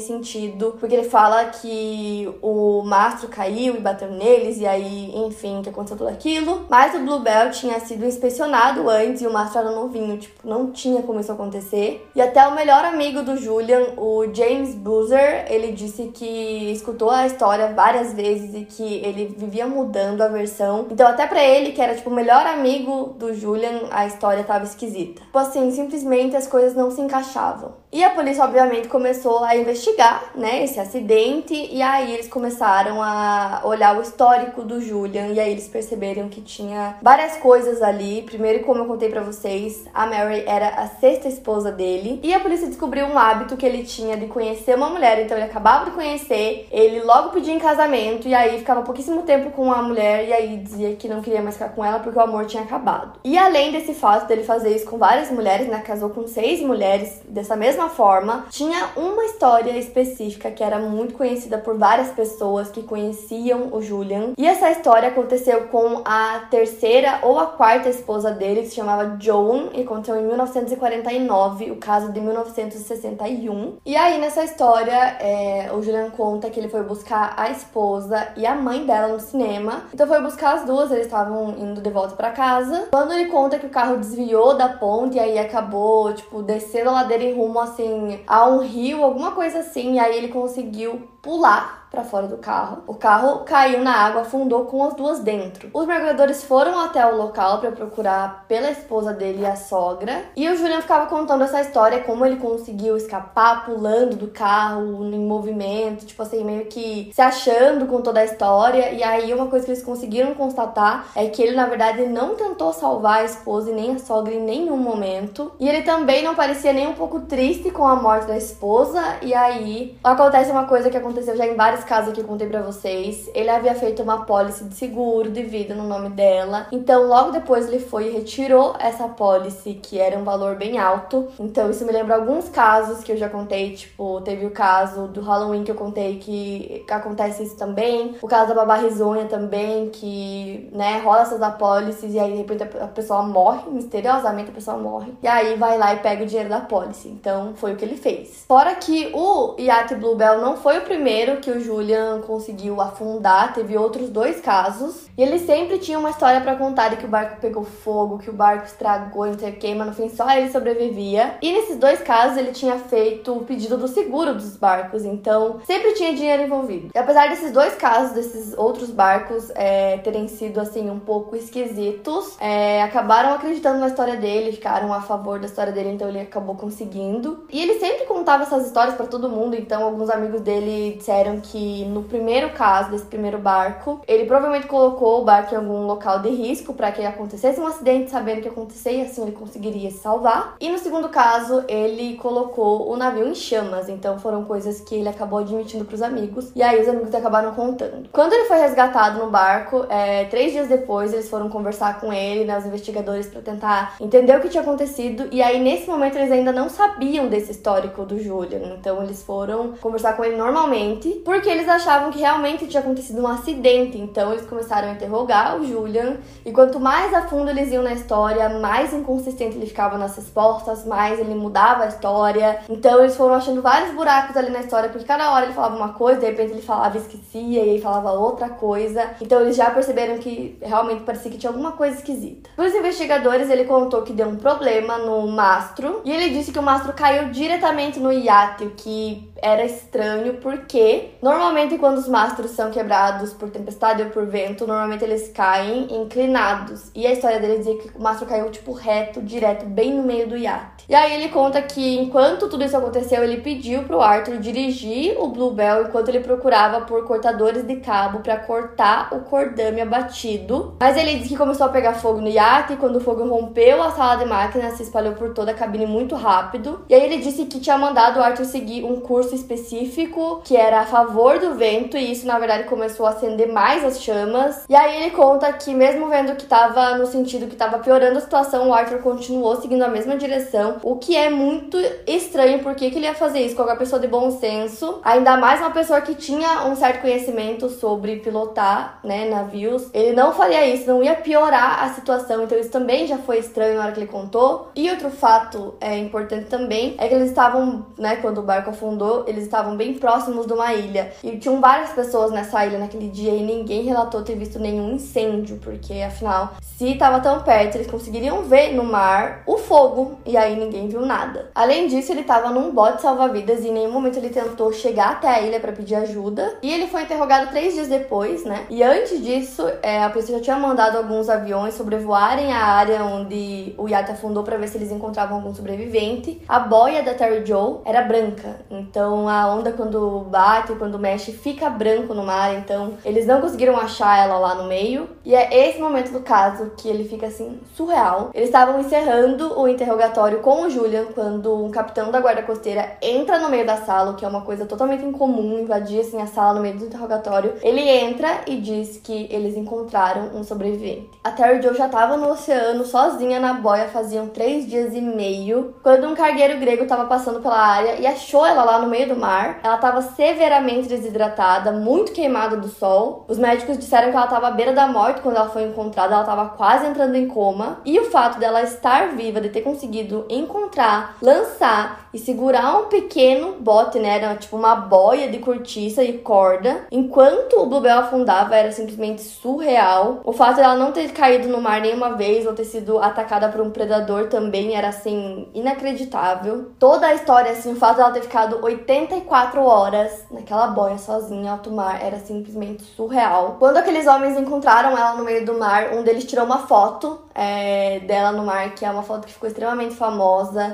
sentido, 0.00 0.76
porque 0.80 0.96
ele 0.96 1.08
fala 1.08 1.44
que 1.44 2.28
o 2.42 2.82
mastro 2.82 3.28
caiu 3.28 3.76
e 3.76 3.80
bateu 4.00 4.10
neles 4.10 4.58
e 4.58 4.66
aí, 4.66 5.12
enfim, 5.14 5.60
que 5.62 5.68
aconteceu 5.68 5.96
tudo 5.96 6.08
aquilo. 6.08 6.66
Mas 6.68 6.94
o 6.94 7.00
Bluebell 7.00 7.50
tinha 7.50 7.78
sido 7.80 8.04
inspecionado 8.06 8.88
antes 8.88 9.22
e 9.22 9.26
o 9.26 9.32
mastro 9.32 9.60
era 9.60 9.70
novinho, 9.70 10.16
tipo, 10.16 10.48
não 10.48 10.70
tinha 10.70 11.02
como 11.02 11.20
isso 11.20 11.32
acontecer. 11.32 12.08
E 12.14 12.20
até 12.20 12.46
o 12.46 12.54
melhor 12.54 12.84
amigo 12.84 13.22
do 13.22 13.36
Julian, 13.36 13.94
o 13.96 14.24
James 14.32 14.74
Boozer, 14.74 15.46
ele 15.48 15.72
disse 15.72 16.10
que 16.14 16.72
escutou 16.72 17.10
a 17.10 17.26
história 17.26 17.72
várias 17.72 18.14
vezes 18.14 18.54
e 18.54 18.64
que 18.64 18.94
ele 19.04 19.34
vivia 19.36 19.66
mudando 19.66 20.22
a 20.22 20.28
versão. 20.28 20.86
Então, 20.90 21.06
até 21.06 21.26
para 21.26 21.42
ele, 21.42 21.72
que 21.72 21.80
era 21.80 21.94
tipo 21.94 22.10
o 22.10 22.14
melhor 22.14 22.46
amigo 22.46 23.14
do 23.18 23.34
Julian, 23.34 23.82
a 23.90 24.06
história 24.06 24.44
tava 24.44 24.64
esquisita. 24.64 25.22
Tipo 25.22 25.38
assim, 25.38 25.70
simplesmente 25.70 26.36
as 26.36 26.46
coisas 26.46 26.74
não 26.74 26.90
se 26.90 27.00
encaixavam. 27.00 27.79
E 27.92 28.04
a 28.04 28.10
polícia, 28.10 28.44
obviamente, 28.44 28.86
começou 28.86 29.42
a 29.42 29.56
investigar, 29.56 30.30
né, 30.36 30.62
esse 30.62 30.78
acidente, 30.78 31.52
e 31.54 31.82
aí 31.82 32.14
eles 32.14 32.28
começaram 32.28 33.02
a 33.02 33.62
olhar 33.64 33.98
o 33.98 34.00
histórico 34.00 34.62
do 34.62 34.80
Julian, 34.80 35.26
e 35.28 35.40
aí 35.40 35.50
eles 35.50 35.66
perceberam 35.66 36.28
que 36.28 36.40
tinha 36.40 36.96
várias 37.02 37.36
coisas 37.38 37.82
ali. 37.82 38.22
Primeiro, 38.22 38.62
como 38.62 38.82
eu 38.82 38.86
contei 38.86 39.08
para 39.08 39.22
vocês, 39.22 39.84
a 39.92 40.06
Mary 40.06 40.44
era 40.46 40.68
a 40.68 40.86
sexta 40.86 41.26
esposa 41.26 41.72
dele, 41.72 42.20
e 42.22 42.32
a 42.32 42.38
polícia 42.38 42.68
descobriu 42.68 43.06
um 43.06 43.18
hábito 43.18 43.56
que 43.56 43.66
ele 43.66 43.82
tinha 43.82 44.16
de 44.16 44.28
conhecer 44.28 44.76
uma 44.76 44.88
mulher, 44.88 45.20
então 45.20 45.36
ele 45.36 45.46
acabava 45.46 45.86
de 45.86 45.90
conhecer, 45.90 46.68
ele 46.70 47.02
logo 47.02 47.30
pedia 47.30 47.52
em 47.52 47.58
casamento, 47.58 48.28
e 48.28 48.34
aí 48.36 48.56
ficava 48.58 48.82
pouquíssimo 48.82 49.22
tempo 49.22 49.50
com 49.50 49.72
a 49.72 49.82
mulher, 49.82 50.28
e 50.28 50.32
aí 50.32 50.56
dizia 50.58 50.94
que 50.94 51.08
não 51.08 51.20
queria 51.20 51.42
mais 51.42 51.56
ficar 51.56 51.70
com 51.70 51.84
ela 51.84 51.98
porque 51.98 52.16
o 52.16 52.22
amor 52.22 52.46
tinha 52.46 52.62
acabado. 52.62 53.18
E 53.24 53.36
além 53.36 53.72
desse 53.72 53.94
fato 53.94 54.28
dele 54.28 54.44
fazer 54.44 54.76
isso 54.76 54.86
com 54.86 54.96
várias 54.96 55.28
mulheres, 55.28 55.66
né, 55.66 55.82
casou 55.84 56.10
com 56.10 56.24
seis 56.28 56.60
mulheres 56.60 57.20
dessa 57.28 57.56
mesma 57.56 57.79
mesma 57.80 57.88
forma, 57.88 58.44
tinha 58.50 58.90
uma 58.96 59.24
história 59.24 59.76
específica 59.78 60.50
que 60.50 60.62
era 60.62 60.78
muito 60.78 61.14
conhecida 61.14 61.56
por 61.56 61.78
várias 61.78 62.10
pessoas 62.10 62.68
que 62.68 62.82
conheciam 62.82 63.70
o 63.72 63.80
Julian. 63.80 64.32
E 64.36 64.46
essa 64.46 64.70
história 64.70 65.08
aconteceu 65.08 65.68
com 65.68 66.02
a 66.04 66.40
terceira 66.50 67.20
ou 67.22 67.38
a 67.38 67.46
quarta 67.46 67.88
esposa 67.88 68.30
dele, 68.30 68.62
que 68.62 68.68
se 68.68 68.74
chamava 68.74 69.16
Joan, 69.18 69.70
e 69.72 69.82
aconteceu 69.82 70.20
em 70.20 70.26
1949, 70.26 71.70
o 71.70 71.76
caso 71.76 72.12
de 72.12 72.20
1961. 72.20 73.76
E 73.86 73.96
aí, 73.96 74.20
nessa 74.20 74.44
história, 74.44 75.16
é, 75.20 75.70
o 75.72 75.82
Julian 75.82 76.10
conta 76.10 76.50
que 76.50 76.60
ele 76.60 76.68
foi 76.68 76.82
buscar 76.82 77.34
a 77.36 77.50
esposa 77.50 78.28
e 78.36 78.44
a 78.44 78.54
mãe 78.54 78.84
dela 78.84 79.08
no 79.08 79.20
cinema. 79.20 79.84
Então 79.94 80.06
foi 80.06 80.20
buscar 80.20 80.56
as 80.56 80.64
duas, 80.64 80.90
eles 80.90 81.06
estavam 81.06 81.54
indo 81.58 81.80
de 81.80 81.90
volta 81.90 82.14
para 82.14 82.30
casa. 82.30 82.88
Quando 82.90 83.12
ele 83.12 83.26
conta 83.26 83.58
que 83.58 83.66
o 83.66 83.70
carro 83.70 83.96
desviou 83.96 84.56
da 84.56 84.68
ponte 84.68 85.16
e 85.16 85.20
aí 85.20 85.38
acabou, 85.38 86.12
tipo, 86.12 86.42
descendo 86.42 86.90
a 86.90 86.94
ladeira 86.94 87.24
em 87.24 87.34
rumo 87.34 87.58
a 87.58 87.69
assim, 87.70 88.20
a 88.26 88.46
um 88.46 88.60
rio, 88.60 89.02
alguma 89.02 89.32
coisa 89.32 89.60
assim, 89.60 89.94
e 89.94 89.98
aí 89.98 90.16
ele 90.16 90.28
conseguiu 90.28 91.08
pular 91.22 91.79
para 91.90 92.04
fora 92.04 92.26
do 92.26 92.38
carro. 92.38 92.82
O 92.86 92.94
carro 92.94 93.40
caiu 93.40 93.82
na 93.82 93.92
água, 93.92 94.22
afundou 94.22 94.64
com 94.66 94.84
as 94.84 94.94
duas 94.94 95.20
dentro. 95.20 95.70
Os 95.74 95.86
mergulhadores 95.86 96.44
foram 96.44 96.78
até 96.78 97.04
o 97.04 97.16
local 97.16 97.58
para 97.58 97.72
procurar 97.72 98.44
pela 98.46 98.70
esposa 98.70 99.12
dele 99.12 99.42
e 99.42 99.46
a 99.46 99.56
sogra. 99.56 100.24
E 100.36 100.48
o 100.48 100.56
Julian 100.56 100.80
ficava 100.80 101.06
contando 101.06 101.42
essa 101.42 101.60
história, 101.60 102.00
como 102.00 102.24
ele 102.24 102.36
conseguiu 102.36 102.96
escapar 102.96 103.64
pulando 103.64 104.16
do 104.16 104.28
carro 104.28 105.04
em 105.04 105.18
movimento, 105.18 106.06
tipo 106.06 106.22
assim, 106.22 106.44
meio 106.44 106.66
que 106.66 107.10
se 107.12 107.20
achando 107.20 107.86
com 107.86 108.00
toda 108.00 108.20
a 108.20 108.24
história. 108.24 108.92
E 108.92 109.02
aí 109.02 109.34
uma 109.34 109.46
coisa 109.46 109.64
que 109.64 109.72
eles 109.72 109.82
conseguiram 109.82 110.34
constatar 110.34 111.06
é 111.16 111.26
que 111.26 111.42
ele 111.42 111.56
na 111.56 111.66
verdade 111.66 112.06
não 112.06 112.36
tentou 112.36 112.72
salvar 112.72 113.20
a 113.20 113.24
esposa 113.24 113.70
e 113.70 113.74
nem 113.74 113.96
a 113.96 113.98
sogra 113.98 114.32
em 114.32 114.40
nenhum 114.40 114.76
momento. 114.76 115.52
E 115.58 115.68
ele 115.68 115.82
também 115.82 116.22
não 116.22 116.34
parecia 116.34 116.72
nem 116.72 116.86
um 116.86 116.94
pouco 116.94 117.20
triste 117.20 117.70
com 117.70 117.86
a 117.86 117.96
morte 117.96 118.26
da 118.26 118.36
esposa. 118.36 119.00
E 119.22 119.34
aí 119.34 119.98
acontece 120.04 120.50
uma 120.50 120.64
coisa 120.64 120.88
que 120.88 120.96
aconteceu 120.96 121.36
já 121.36 121.46
em 121.46 121.56
vários 121.56 121.79
vários 121.80 121.84
casos 121.84 122.12
que 122.12 122.20
eu 122.20 122.24
contei 122.24 122.46
para 122.48 122.62
vocês. 122.62 123.30
Ele 123.34 123.48
havia 123.48 123.74
feito 123.74 124.02
uma 124.02 124.24
pólice 124.24 124.64
de 124.64 124.74
seguro 124.74 125.30
de 125.30 125.42
vida 125.42 125.74
no 125.74 125.84
nome 125.84 126.10
dela. 126.10 126.66
Então, 126.72 127.06
logo 127.06 127.30
depois 127.30 127.66
ele 127.66 127.78
foi 127.78 128.08
e 128.08 128.10
retirou 128.10 128.74
essa 128.78 129.08
pólice, 129.08 129.74
que 129.74 129.98
era 129.98 130.18
um 130.18 130.24
valor 130.24 130.56
bem 130.56 130.78
alto. 130.78 131.28
Então, 131.38 131.70
isso 131.70 131.84
me 131.84 131.92
lembra 131.92 132.16
alguns 132.16 132.48
casos 132.48 133.02
que 133.02 133.12
eu 133.12 133.16
já 133.16 133.28
contei, 133.28 133.74
tipo, 133.74 134.20
teve 134.22 134.46
o 134.46 134.50
caso 134.50 135.08
do 135.08 135.20
Halloween 135.20 135.64
que 135.64 135.70
eu 135.70 135.74
contei 135.74 136.18
que 136.18 136.84
acontece 136.90 137.42
isso 137.42 137.56
também. 137.56 138.16
O 138.20 138.28
caso 138.28 138.48
da 138.48 138.54
babá 138.54 138.76
risonha 138.76 139.26
também, 139.26 139.88
que, 139.90 140.68
né, 140.72 140.98
rola 140.98 141.22
essas 141.22 141.42
apólices 141.42 142.14
e 142.14 142.18
aí 142.18 142.32
de 142.32 142.38
repente 142.38 142.62
a 142.62 142.86
pessoa 142.88 143.22
morre, 143.22 143.70
misteriosamente 143.70 144.50
a 144.50 144.54
pessoa 144.54 144.76
morre. 144.76 145.12
E 145.22 145.28
aí 145.28 145.56
vai 145.56 145.78
lá 145.78 145.94
e 145.94 145.98
pega 145.98 146.22
o 146.22 146.26
dinheiro 146.26 146.48
da 146.48 146.60
pólice. 146.60 147.08
Então, 147.08 147.54
foi 147.54 147.72
o 147.72 147.76
que 147.76 147.84
ele 147.84 147.96
fez. 147.96 148.44
Fora 148.46 148.74
que 148.74 149.10
o 149.14 149.54
Yacht 149.58 149.94
Bluebell 149.94 150.40
não 150.40 150.56
foi 150.56 150.78
o 150.78 150.82
primeiro 150.82 151.40
que 151.40 151.50
o 151.50 151.60
Julian 151.70 152.20
conseguiu 152.26 152.80
afundar, 152.80 153.54
teve 153.54 153.76
outros 153.76 154.10
dois 154.10 154.40
casos. 154.40 155.08
E 155.16 155.22
ele 155.22 155.38
sempre 155.38 155.78
tinha 155.78 155.98
uma 155.98 156.10
história 156.10 156.40
para 156.40 156.56
contar 156.56 156.88
de 156.88 156.96
que 156.96 157.04
o 157.04 157.08
barco 157.08 157.40
pegou 157.40 157.62
fogo, 157.62 158.18
que 158.18 158.28
o 158.28 158.32
barco 158.32 158.66
estragou, 158.66 159.26
não 159.26 159.38
sei 159.38 159.50
o 159.50 159.56
que, 159.56 159.74
mas 159.74 159.86
no 159.86 159.94
fim 159.94 160.08
só 160.08 160.28
ele 160.30 160.50
sobrevivia. 160.50 161.36
E 161.40 161.52
nesses 161.52 161.76
dois 161.76 162.00
casos 162.00 162.36
ele 162.36 162.52
tinha 162.52 162.76
feito 162.78 163.32
o 163.32 163.44
pedido 163.44 163.76
do 163.76 163.86
seguro 163.86 164.34
dos 164.34 164.56
barcos, 164.56 165.04
então 165.04 165.60
sempre 165.64 165.92
tinha 165.92 166.14
dinheiro 166.14 166.42
envolvido. 166.42 166.90
E 166.94 166.98
apesar 166.98 167.28
desses 167.28 167.52
dois 167.52 167.74
casos, 167.74 168.12
desses 168.12 168.56
outros 168.56 168.90
barcos 168.90 169.50
é, 169.54 169.98
terem 169.98 170.26
sido 170.26 170.60
assim 170.60 170.90
um 170.90 170.98
pouco 170.98 171.36
esquisitos, 171.36 172.36
é, 172.40 172.82
acabaram 172.82 173.34
acreditando 173.34 173.78
na 173.78 173.88
história 173.88 174.16
dele, 174.16 174.52
ficaram 174.52 174.92
a 174.92 175.02
favor 175.02 175.38
da 175.38 175.46
história 175.46 175.72
dele, 175.72 175.90
então 175.90 176.08
ele 176.08 176.20
acabou 176.20 176.56
conseguindo. 176.56 177.44
E 177.50 177.60
ele 177.60 177.78
sempre 177.78 178.06
contava 178.06 178.42
essas 178.42 178.66
histórias 178.66 178.94
para 178.94 179.06
todo 179.06 179.28
mundo, 179.28 179.54
então 179.54 179.84
alguns 179.84 180.10
amigos 180.10 180.40
dele 180.40 180.96
disseram 180.96 181.40
que 181.40 181.59
que 181.60 181.84
no 181.84 182.04
primeiro 182.04 182.50
caso 182.50 182.90
desse 182.90 183.04
primeiro 183.04 183.36
barco, 183.36 184.00
ele 184.08 184.24
provavelmente 184.24 184.66
colocou 184.66 185.20
o 185.20 185.24
barco 185.24 185.52
em 185.52 185.58
algum 185.58 185.86
local 185.86 186.20
de 186.20 186.30
risco 186.30 186.72
para 186.72 186.90
que 186.90 187.04
acontecesse 187.04 187.60
um 187.60 187.66
acidente, 187.66 188.10
sabendo 188.10 188.40
que 188.40 188.46
ia 188.46 188.50
acontecer 188.50 188.92
e 188.92 189.02
assim 189.02 189.22
ele 189.22 189.32
conseguiria 189.32 189.90
se 189.90 189.98
salvar. 189.98 190.56
E 190.58 190.70
no 190.70 190.78
segundo 190.78 191.10
caso, 191.10 191.62
ele 191.68 192.16
colocou 192.16 192.90
o 192.90 192.96
navio 192.96 193.28
em 193.28 193.34
chamas, 193.34 193.90
então 193.90 194.18
foram 194.18 194.44
coisas 194.44 194.80
que 194.80 194.94
ele 194.94 195.08
acabou 195.08 195.40
admitindo 195.40 195.84
para 195.84 195.94
os 195.94 196.00
amigos. 196.00 196.50
E 196.56 196.62
aí 196.62 196.80
os 196.80 196.88
amigos 196.88 197.14
acabaram 197.14 197.52
contando. 197.52 198.08
Quando 198.10 198.32
ele 198.32 198.46
foi 198.46 198.58
resgatado 198.58 199.18
no 199.18 199.30
barco, 199.30 199.84
é, 199.90 200.24
três 200.24 200.52
dias 200.52 200.66
depois 200.66 201.12
eles 201.12 201.28
foram 201.28 201.50
conversar 201.50 202.00
com 202.00 202.10
ele, 202.10 202.44
né, 202.44 202.56
os 202.56 202.64
investigadores, 202.64 203.26
para 203.26 203.42
tentar 203.42 203.96
entender 204.00 204.34
o 204.34 204.40
que 204.40 204.48
tinha 204.48 204.62
acontecido. 204.62 205.28
E 205.30 205.42
aí 205.42 205.60
nesse 205.60 205.86
momento 205.86 206.16
eles 206.16 206.32
ainda 206.32 206.52
não 206.52 206.70
sabiam 206.70 207.28
desse 207.28 207.50
histórico 207.50 208.06
do 208.06 208.18
Julian, 208.18 208.76
então 208.78 209.02
eles 209.02 209.22
foram 209.22 209.72
conversar 209.72 210.16
com 210.16 210.24
ele 210.24 210.36
normalmente, 210.36 211.20
porque 211.22 211.49
eles 211.50 211.68
achavam 211.68 212.10
que 212.10 212.18
realmente 212.18 212.66
tinha 212.66 212.80
acontecido 212.80 213.20
um 213.20 213.26
acidente. 213.26 213.98
Então 213.98 214.32
eles 214.32 214.46
começaram 214.46 214.88
a 214.88 214.92
interrogar 214.92 215.56
o 215.56 215.66
Julian 215.66 216.16
e 216.44 216.52
quanto 216.52 216.78
mais 216.78 217.12
a 217.12 217.22
fundo 217.22 217.50
eles 217.50 217.70
iam 217.72 217.82
na 217.82 217.92
história, 217.92 218.48
mais 218.48 218.92
inconsistente 218.92 219.56
ele 219.56 219.66
ficava 219.66 219.98
nas 219.98 220.16
respostas, 220.16 220.86
mais 220.86 221.18
ele 221.18 221.34
mudava 221.34 221.84
a 221.84 221.88
história. 221.88 222.60
Então 222.68 223.00
eles 223.00 223.16
foram 223.16 223.34
achando 223.34 223.60
vários 223.60 223.94
buracos 223.94 224.36
ali 224.36 224.50
na 224.50 224.60
história, 224.60 224.88
porque 224.88 225.04
cada 225.04 225.32
hora 225.32 225.46
ele 225.46 225.54
falava 225.54 225.76
uma 225.76 225.92
coisa, 225.92 226.20
de 226.20 226.26
repente 226.26 226.52
ele 226.52 226.62
falava 226.62 226.96
esquecia 226.96 227.64
e 227.64 227.70
aí 227.70 227.80
falava 227.80 228.12
outra 228.12 228.48
coisa. 228.48 229.10
Então 229.20 229.40
eles 229.40 229.56
já 229.56 229.70
perceberam 229.70 230.18
que 230.18 230.58
realmente 230.62 231.02
parecia 231.02 231.30
que 231.30 231.38
tinha 231.38 231.50
alguma 231.50 231.72
coisa 231.72 231.96
esquisita. 231.96 232.50
Para 232.56 232.66
os 232.66 232.74
investigadores, 232.74 233.50
ele 233.50 233.64
contou 233.64 234.02
que 234.02 234.12
deu 234.12 234.28
um 234.28 234.36
problema 234.36 234.98
no 234.98 235.26
mastro 235.28 236.00
e 236.04 236.12
ele 236.12 236.30
disse 236.30 236.52
que 236.52 236.58
o 236.58 236.62
mastro 236.62 236.92
caiu 236.92 237.30
diretamente 237.30 237.98
no 237.98 238.12
iate, 238.12 238.64
o 238.64 238.70
que 238.70 239.30
era 239.42 239.64
estranho 239.64 240.34
porque 240.34 241.10
normalmente 241.22 241.39
quando 241.78 241.98
os 241.98 242.08
mastros 242.08 242.52
são 242.52 242.70
quebrados 242.70 243.32
por 243.32 243.50
tempestade 243.50 244.02
ou 244.02 244.10
por 244.10 244.26
vento, 244.26 244.66
normalmente 244.66 245.02
eles 245.02 245.32
caem 245.32 245.88
inclinados. 246.02 246.90
E 246.94 247.06
a 247.06 247.12
história 247.12 247.40
dele 247.40 247.58
dizia 247.58 247.76
que 247.78 247.96
o 247.96 248.02
mastro 248.02 248.26
caiu 248.26 248.50
tipo 248.50 248.72
reto, 248.72 249.22
direto, 249.22 249.64
bem 249.64 249.94
no 249.94 250.02
meio 250.02 250.28
do 250.28 250.36
iate. 250.36 250.79
E 250.90 250.94
aí 250.96 251.14
ele 251.14 251.28
conta 251.28 251.62
que 251.62 251.96
enquanto 251.98 252.48
tudo 252.48 252.64
isso 252.64 252.76
aconteceu, 252.76 253.22
ele 253.22 253.36
pediu 253.36 253.84
pro 253.84 254.00
Arthur 254.00 254.38
dirigir 254.38 255.16
o 255.20 255.28
Bluebell 255.28 255.84
enquanto 255.84 256.08
ele 256.08 256.18
procurava 256.18 256.80
por 256.80 257.06
cortadores 257.06 257.64
de 257.64 257.76
cabo 257.76 258.18
para 258.18 258.36
cortar 258.36 259.14
o 259.14 259.20
cordame 259.20 259.80
abatido. 259.80 260.74
Mas 260.80 260.96
ele 260.96 261.14
disse 261.14 261.28
que 261.28 261.36
começou 261.36 261.66
a 261.66 261.68
pegar 261.68 261.92
fogo 261.92 262.20
no 262.20 262.26
iate 262.26 262.72
e 262.72 262.76
quando 262.76 262.96
o 262.96 263.00
fogo 263.00 263.24
rompeu 263.24 263.80
a 263.80 263.92
sala 263.92 264.16
de 264.16 264.24
máquinas, 264.24 264.72
se 264.72 264.82
espalhou 264.82 265.12
por 265.12 265.32
toda 265.32 265.52
a 265.52 265.54
cabine 265.54 265.86
muito 265.86 266.16
rápido. 266.16 266.84
E 266.88 266.94
aí 266.96 267.04
ele 267.04 267.18
disse 267.18 267.44
que 267.44 267.60
tinha 267.60 267.78
mandado 267.78 268.18
o 268.18 268.22
Arthur 268.24 268.46
seguir 268.46 268.82
um 268.84 268.98
curso 268.98 269.32
específico 269.32 270.42
que 270.44 270.56
era 270.56 270.80
a 270.80 270.86
favor 270.86 271.38
do 271.38 271.54
vento 271.54 271.96
e 271.96 272.10
isso 272.10 272.26
na 272.26 272.36
verdade 272.36 272.64
começou 272.64 273.06
a 273.06 273.10
acender 273.10 273.52
mais 273.52 273.84
as 273.84 274.02
chamas. 274.02 274.64
E 274.68 274.74
aí 274.74 275.00
ele 275.00 275.12
conta 275.12 275.52
que 275.52 275.72
mesmo 275.72 276.08
vendo 276.08 276.34
que 276.34 276.46
tava 276.46 276.98
no 276.98 277.06
sentido 277.06 277.46
que 277.46 277.54
tava 277.54 277.78
piorando 277.78 278.18
a 278.18 278.20
situação, 278.20 278.70
o 278.70 278.74
Arthur 278.74 278.98
continuou 278.98 279.54
seguindo 279.60 279.82
a 279.82 279.88
mesma 279.88 280.16
direção, 280.16 280.79
o 280.82 280.96
que 280.96 281.16
é 281.16 281.30
muito 281.30 281.76
estranho 282.06 282.60
porque 282.60 282.90
que 282.90 282.96
ele 282.96 283.06
ia 283.06 283.14
fazer 283.14 283.40
isso 283.40 283.54
com 283.54 283.62
qualquer 283.62 283.78
pessoa 283.78 284.00
de 284.00 284.06
bom 284.06 284.30
senso, 284.30 285.00
ainda 285.04 285.36
mais 285.36 285.60
uma 285.60 285.70
pessoa 285.70 286.00
que 286.00 286.14
tinha 286.14 286.66
um 286.66 286.76
certo 286.76 287.00
conhecimento 287.00 287.68
sobre 287.68 288.16
pilotar, 288.16 288.98
né, 289.04 289.28
navios. 289.28 289.88
Ele 289.92 290.12
não 290.12 290.32
faria 290.32 290.66
isso, 290.66 290.86
não 290.86 291.02
ia 291.02 291.14
piorar 291.14 291.84
a 291.84 291.88
situação, 291.90 292.44
então 292.44 292.58
isso 292.58 292.70
também 292.70 293.06
já 293.06 293.18
foi 293.18 293.38
estranho 293.38 293.76
na 293.76 293.84
hora 293.84 293.92
que 293.92 294.00
ele 294.00 294.06
contou. 294.06 294.68
E 294.74 294.90
outro 294.90 295.10
fato 295.10 295.74
é 295.80 295.98
importante 295.98 296.46
também 296.46 296.94
é 296.98 297.08
que 297.08 297.14
eles 297.14 297.30
estavam, 297.30 297.86
né, 297.98 298.16
quando 298.16 298.38
o 298.38 298.42
barco 298.42 298.70
afundou, 298.70 299.24
eles 299.26 299.44
estavam 299.44 299.76
bem 299.76 299.94
próximos 299.94 300.46
de 300.46 300.52
uma 300.52 300.72
ilha. 300.72 301.12
E 301.22 301.36
tinham 301.38 301.60
várias 301.60 301.90
pessoas 301.90 302.30
nessa 302.30 302.64
ilha 302.64 302.78
naquele 302.78 303.08
dia 303.08 303.32
e 303.32 303.42
ninguém 303.42 303.82
relatou 303.82 304.22
ter 304.22 304.36
visto 304.36 304.58
nenhum 304.58 304.92
incêndio, 304.92 305.58
porque 305.62 305.94
afinal, 306.02 306.54
se 306.60 306.92
estava 306.92 307.20
tão 307.20 307.42
perto, 307.42 307.76
eles 307.76 307.90
conseguiriam 307.90 308.42
ver 308.42 308.72
no 308.72 308.84
mar 308.84 309.42
o 309.46 309.58
fogo 309.58 310.18
e 310.24 310.36
aí 310.36 310.56
ninguém 310.56 310.69
viu 310.70 311.04
nada. 311.04 311.50
Além 311.54 311.86
disso, 311.86 312.12
ele 312.12 312.20
estava 312.20 312.50
num 312.50 312.70
bote 312.70 313.02
salva-vidas 313.02 313.64
e 313.64 313.68
em 313.68 313.72
nenhum 313.72 313.92
momento 313.92 314.18
ele 314.18 314.30
tentou 314.30 314.72
chegar 314.72 315.12
até 315.12 315.28
a 315.28 315.40
ilha 315.40 315.60
para 315.60 315.72
pedir 315.72 315.94
ajuda. 315.94 316.56
E 316.62 316.72
ele 316.72 316.86
foi 316.86 317.02
interrogado 317.02 317.50
três 317.50 317.74
dias 317.74 317.88
depois, 317.88 318.44
né? 318.44 318.66
E 318.70 318.82
antes 318.82 319.22
disso, 319.22 319.70
é, 319.82 320.02
a 320.02 320.10
polícia 320.10 320.36
já 320.36 320.42
tinha 320.42 320.56
mandado 320.56 320.96
alguns 320.98 321.28
aviões 321.28 321.74
sobrevoarem 321.74 322.52
a 322.52 322.64
área 322.64 323.04
onde 323.04 323.74
o 323.76 323.88
iate 323.88 324.12
afundou 324.12 324.42
para 324.42 324.56
ver 324.56 324.68
se 324.68 324.76
eles 324.76 324.90
encontravam 324.90 325.36
algum 325.36 325.54
sobrevivente. 325.54 326.40
A 326.48 326.58
boia 326.58 327.02
da 327.02 327.14
Terry 327.14 327.44
Joe 327.44 327.78
era 327.84 328.02
branca, 328.02 328.56
então 328.70 329.28
a 329.28 329.46
onda 329.52 329.72
quando 329.72 330.20
bate, 330.28 330.72
quando 330.74 330.98
mexe, 330.98 331.32
fica 331.32 331.70
branco 331.70 332.14
no 332.14 332.24
mar, 332.24 332.54
então 332.54 332.94
eles 333.04 333.26
não 333.26 333.40
conseguiram 333.40 333.76
achar 333.76 334.18
ela 334.18 334.38
lá 334.38 334.54
no 334.54 334.64
meio. 334.64 335.08
E 335.24 335.34
é 335.34 335.68
esse 335.68 335.80
momento 335.80 336.12
do 336.12 336.20
caso 336.20 336.72
que 336.76 336.88
ele 336.88 337.04
fica 337.04 337.26
assim 337.26 337.60
surreal. 337.74 338.30
Eles 338.34 338.48
estavam 338.48 338.80
encerrando 338.80 339.58
o 339.58 339.68
interrogatório 339.68 340.40
com 340.40 340.59
o 340.62 340.70
Julian 340.70 341.06
quando 341.14 341.54
um 341.54 341.70
capitão 341.70 342.10
da 342.10 342.20
guarda 342.20 342.42
costeira 342.42 342.96
entra 343.02 343.38
no 343.38 343.48
meio 343.48 343.66
da 343.66 343.76
sala, 343.78 344.12
o 344.12 344.16
que 344.16 344.24
é 344.24 344.28
uma 344.28 344.42
coisa 344.42 344.66
totalmente 344.66 345.04
incomum, 345.04 345.60
invadir 345.60 346.00
assim 346.00 346.20
a 346.20 346.26
sala 346.26 346.54
no 346.54 346.60
meio 346.60 346.78
do 346.78 346.86
interrogatório. 346.86 347.54
Ele 347.62 347.80
entra 347.80 348.42
e 348.46 348.56
diz 348.56 348.98
que 348.98 349.28
eles 349.30 349.56
encontraram 349.56 350.30
um 350.34 350.44
sobrevivente. 350.44 351.10
A 351.22 351.30
Terry 351.30 351.62
Joe 351.62 351.74
já 351.74 351.86
estava 351.86 352.16
no 352.16 352.30
oceano 352.30 352.84
sozinha 352.84 353.40
na 353.40 353.54
boia 353.54 353.88
faziam 353.88 354.28
três 354.28 354.66
dias 354.66 354.94
e 354.94 355.00
meio 355.00 355.74
quando 355.82 356.08
um 356.08 356.14
cargueiro 356.14 356.58
grego 356.58 356.82
estava 356.82 357.04
passando 357.04 357.40
pela 357.40 357.58
área 357.58 357.96
e 358.00 358.06
achou 358.06 358.44
ela 358.44 358.64
lá 358.64 358.78
no 358.78 358.88
meio 358.88 359.08
do 359.08 359.16
mar. 359.16 359.60
Ela 359.62 359.76
estava 359.76 360.02
severamente 360.02 360.88
desidratada, 360.88 361.72
muito 361.72 362.12
queimada 362.12 362.56
do 362.56 362.68
sol. 362.68 363.24
Os 363.28 363.38
médicos 363.38 363.78
disseram 363.78 364.10
que 364.10 364.16
ela 364.16 364.24
estava 364.24 364.48
à 364.48 364.50
beira 364.50 364.72
da 364.72 364.86
morte 364.86 365.20
quando 365.20 365.36
ela 365.36 365.48
foi 365.48 365.64
encontrada, 365.64 366.14
ela 366.14 366.22
estava 366.22 366.48
quase 366.50 366.86
entrando 366.86 367.14
em 367.14 367.26
coma. 367.26 367.80
E 367.84 367.98
o 367.98 368.10
fato 368.10 368.38
dela 368.38 368.62
estar 368.62 369.08
viva, 369.08 369.40
de 369.40 369.50
ter 369.50 369.62
conseguido 369.62 370.26
encontrar, 370.40 371.16
lançar 371.22 372.08
e 372.12 372.18
segurar 372.18 372.76
um 372.78 372.84
pequeno 372.86 373.56
bote, 373.60 373.98
né? 373.98 374.16
Era 374.16 374.34
tipo 374.34 374.56
uma 374.56 374.74
boia 374.74 375.28
de 375.28 375.38
cortiça 375.38 376.02
e 376.02 376.18
corda, 376.18 376.86
enquanto 376.90 377.60
o 377.60 377.66
Bluebell 377.66 378.00
afundava, 378.00 378.56
era 378.56 378.72
simplesmente 378.72 379.22
surreal. 379.22 380.20
O 380.24 380.32
fato 380.32 380.56
dela 380.56 380.74
não 380.74 380.92
ter 380.92 381.12
caído 381.12 381.48
no 381.48 381.60
mar 381.60 381.80
nenhuma 381.80 382.16
vez 382.16 382.46
ou 382.46 382.52
ter 382.52 382.64
sido 382.64 382.98
atacada 382.98 383.48
por 383.48 383.60
um 383.60 383.70
predador 383.70 384.28
também 384.28 384.74
era 384.74 384.88
assim 384.88 385.48
inacreditável. 385.54 386.70
Toda 386.78 387.06
a 387.06 387.14
história, 387.14 387.52
assim, 387.52 387.72
o 387.72 387.76
fato 387.76 387.98
dela 387.98 388.10
ter 388.10 388.22
ficado 388.22 388.62
84 388.62 389.62
horas 389.62 390.24
naquela 390.30 390.68
boia 390.68 390.98
sozinha 390.98 391.40
em 391.40 391.48
alto 391.48 391.70
mar 391.70 392.04
era 392.04 392.18
simplesmente 392.18 392.82
surreal. 392.82 393.56
Quando 393.58 393.78
aqueles 393.78 394.06
homens 394.06 394.38
encontraram 394.38 394.96
ela 394.96 395.14
no 395.14 395.24
meio 395.24 395.44
do 395.44 395.54
mar, 395.54 395.92
um 395.94 396.02
deles 396.02 396.24
tirou 396.24 396.44
uma 396.44 396.58
foto 396.58 397.18
é, 397.34 398.00
dela 398.00 398.32
no 398.32 398.44
mar, 398.44 398.74
que 398.74 398.84
é 398.84 398.90
uma 398.90 399.02
foto 399.02 399.26
que 399.26 399.32
ficou 399.32 399.48
extremamente 399.48 399.94
famosa, 399.94 400.29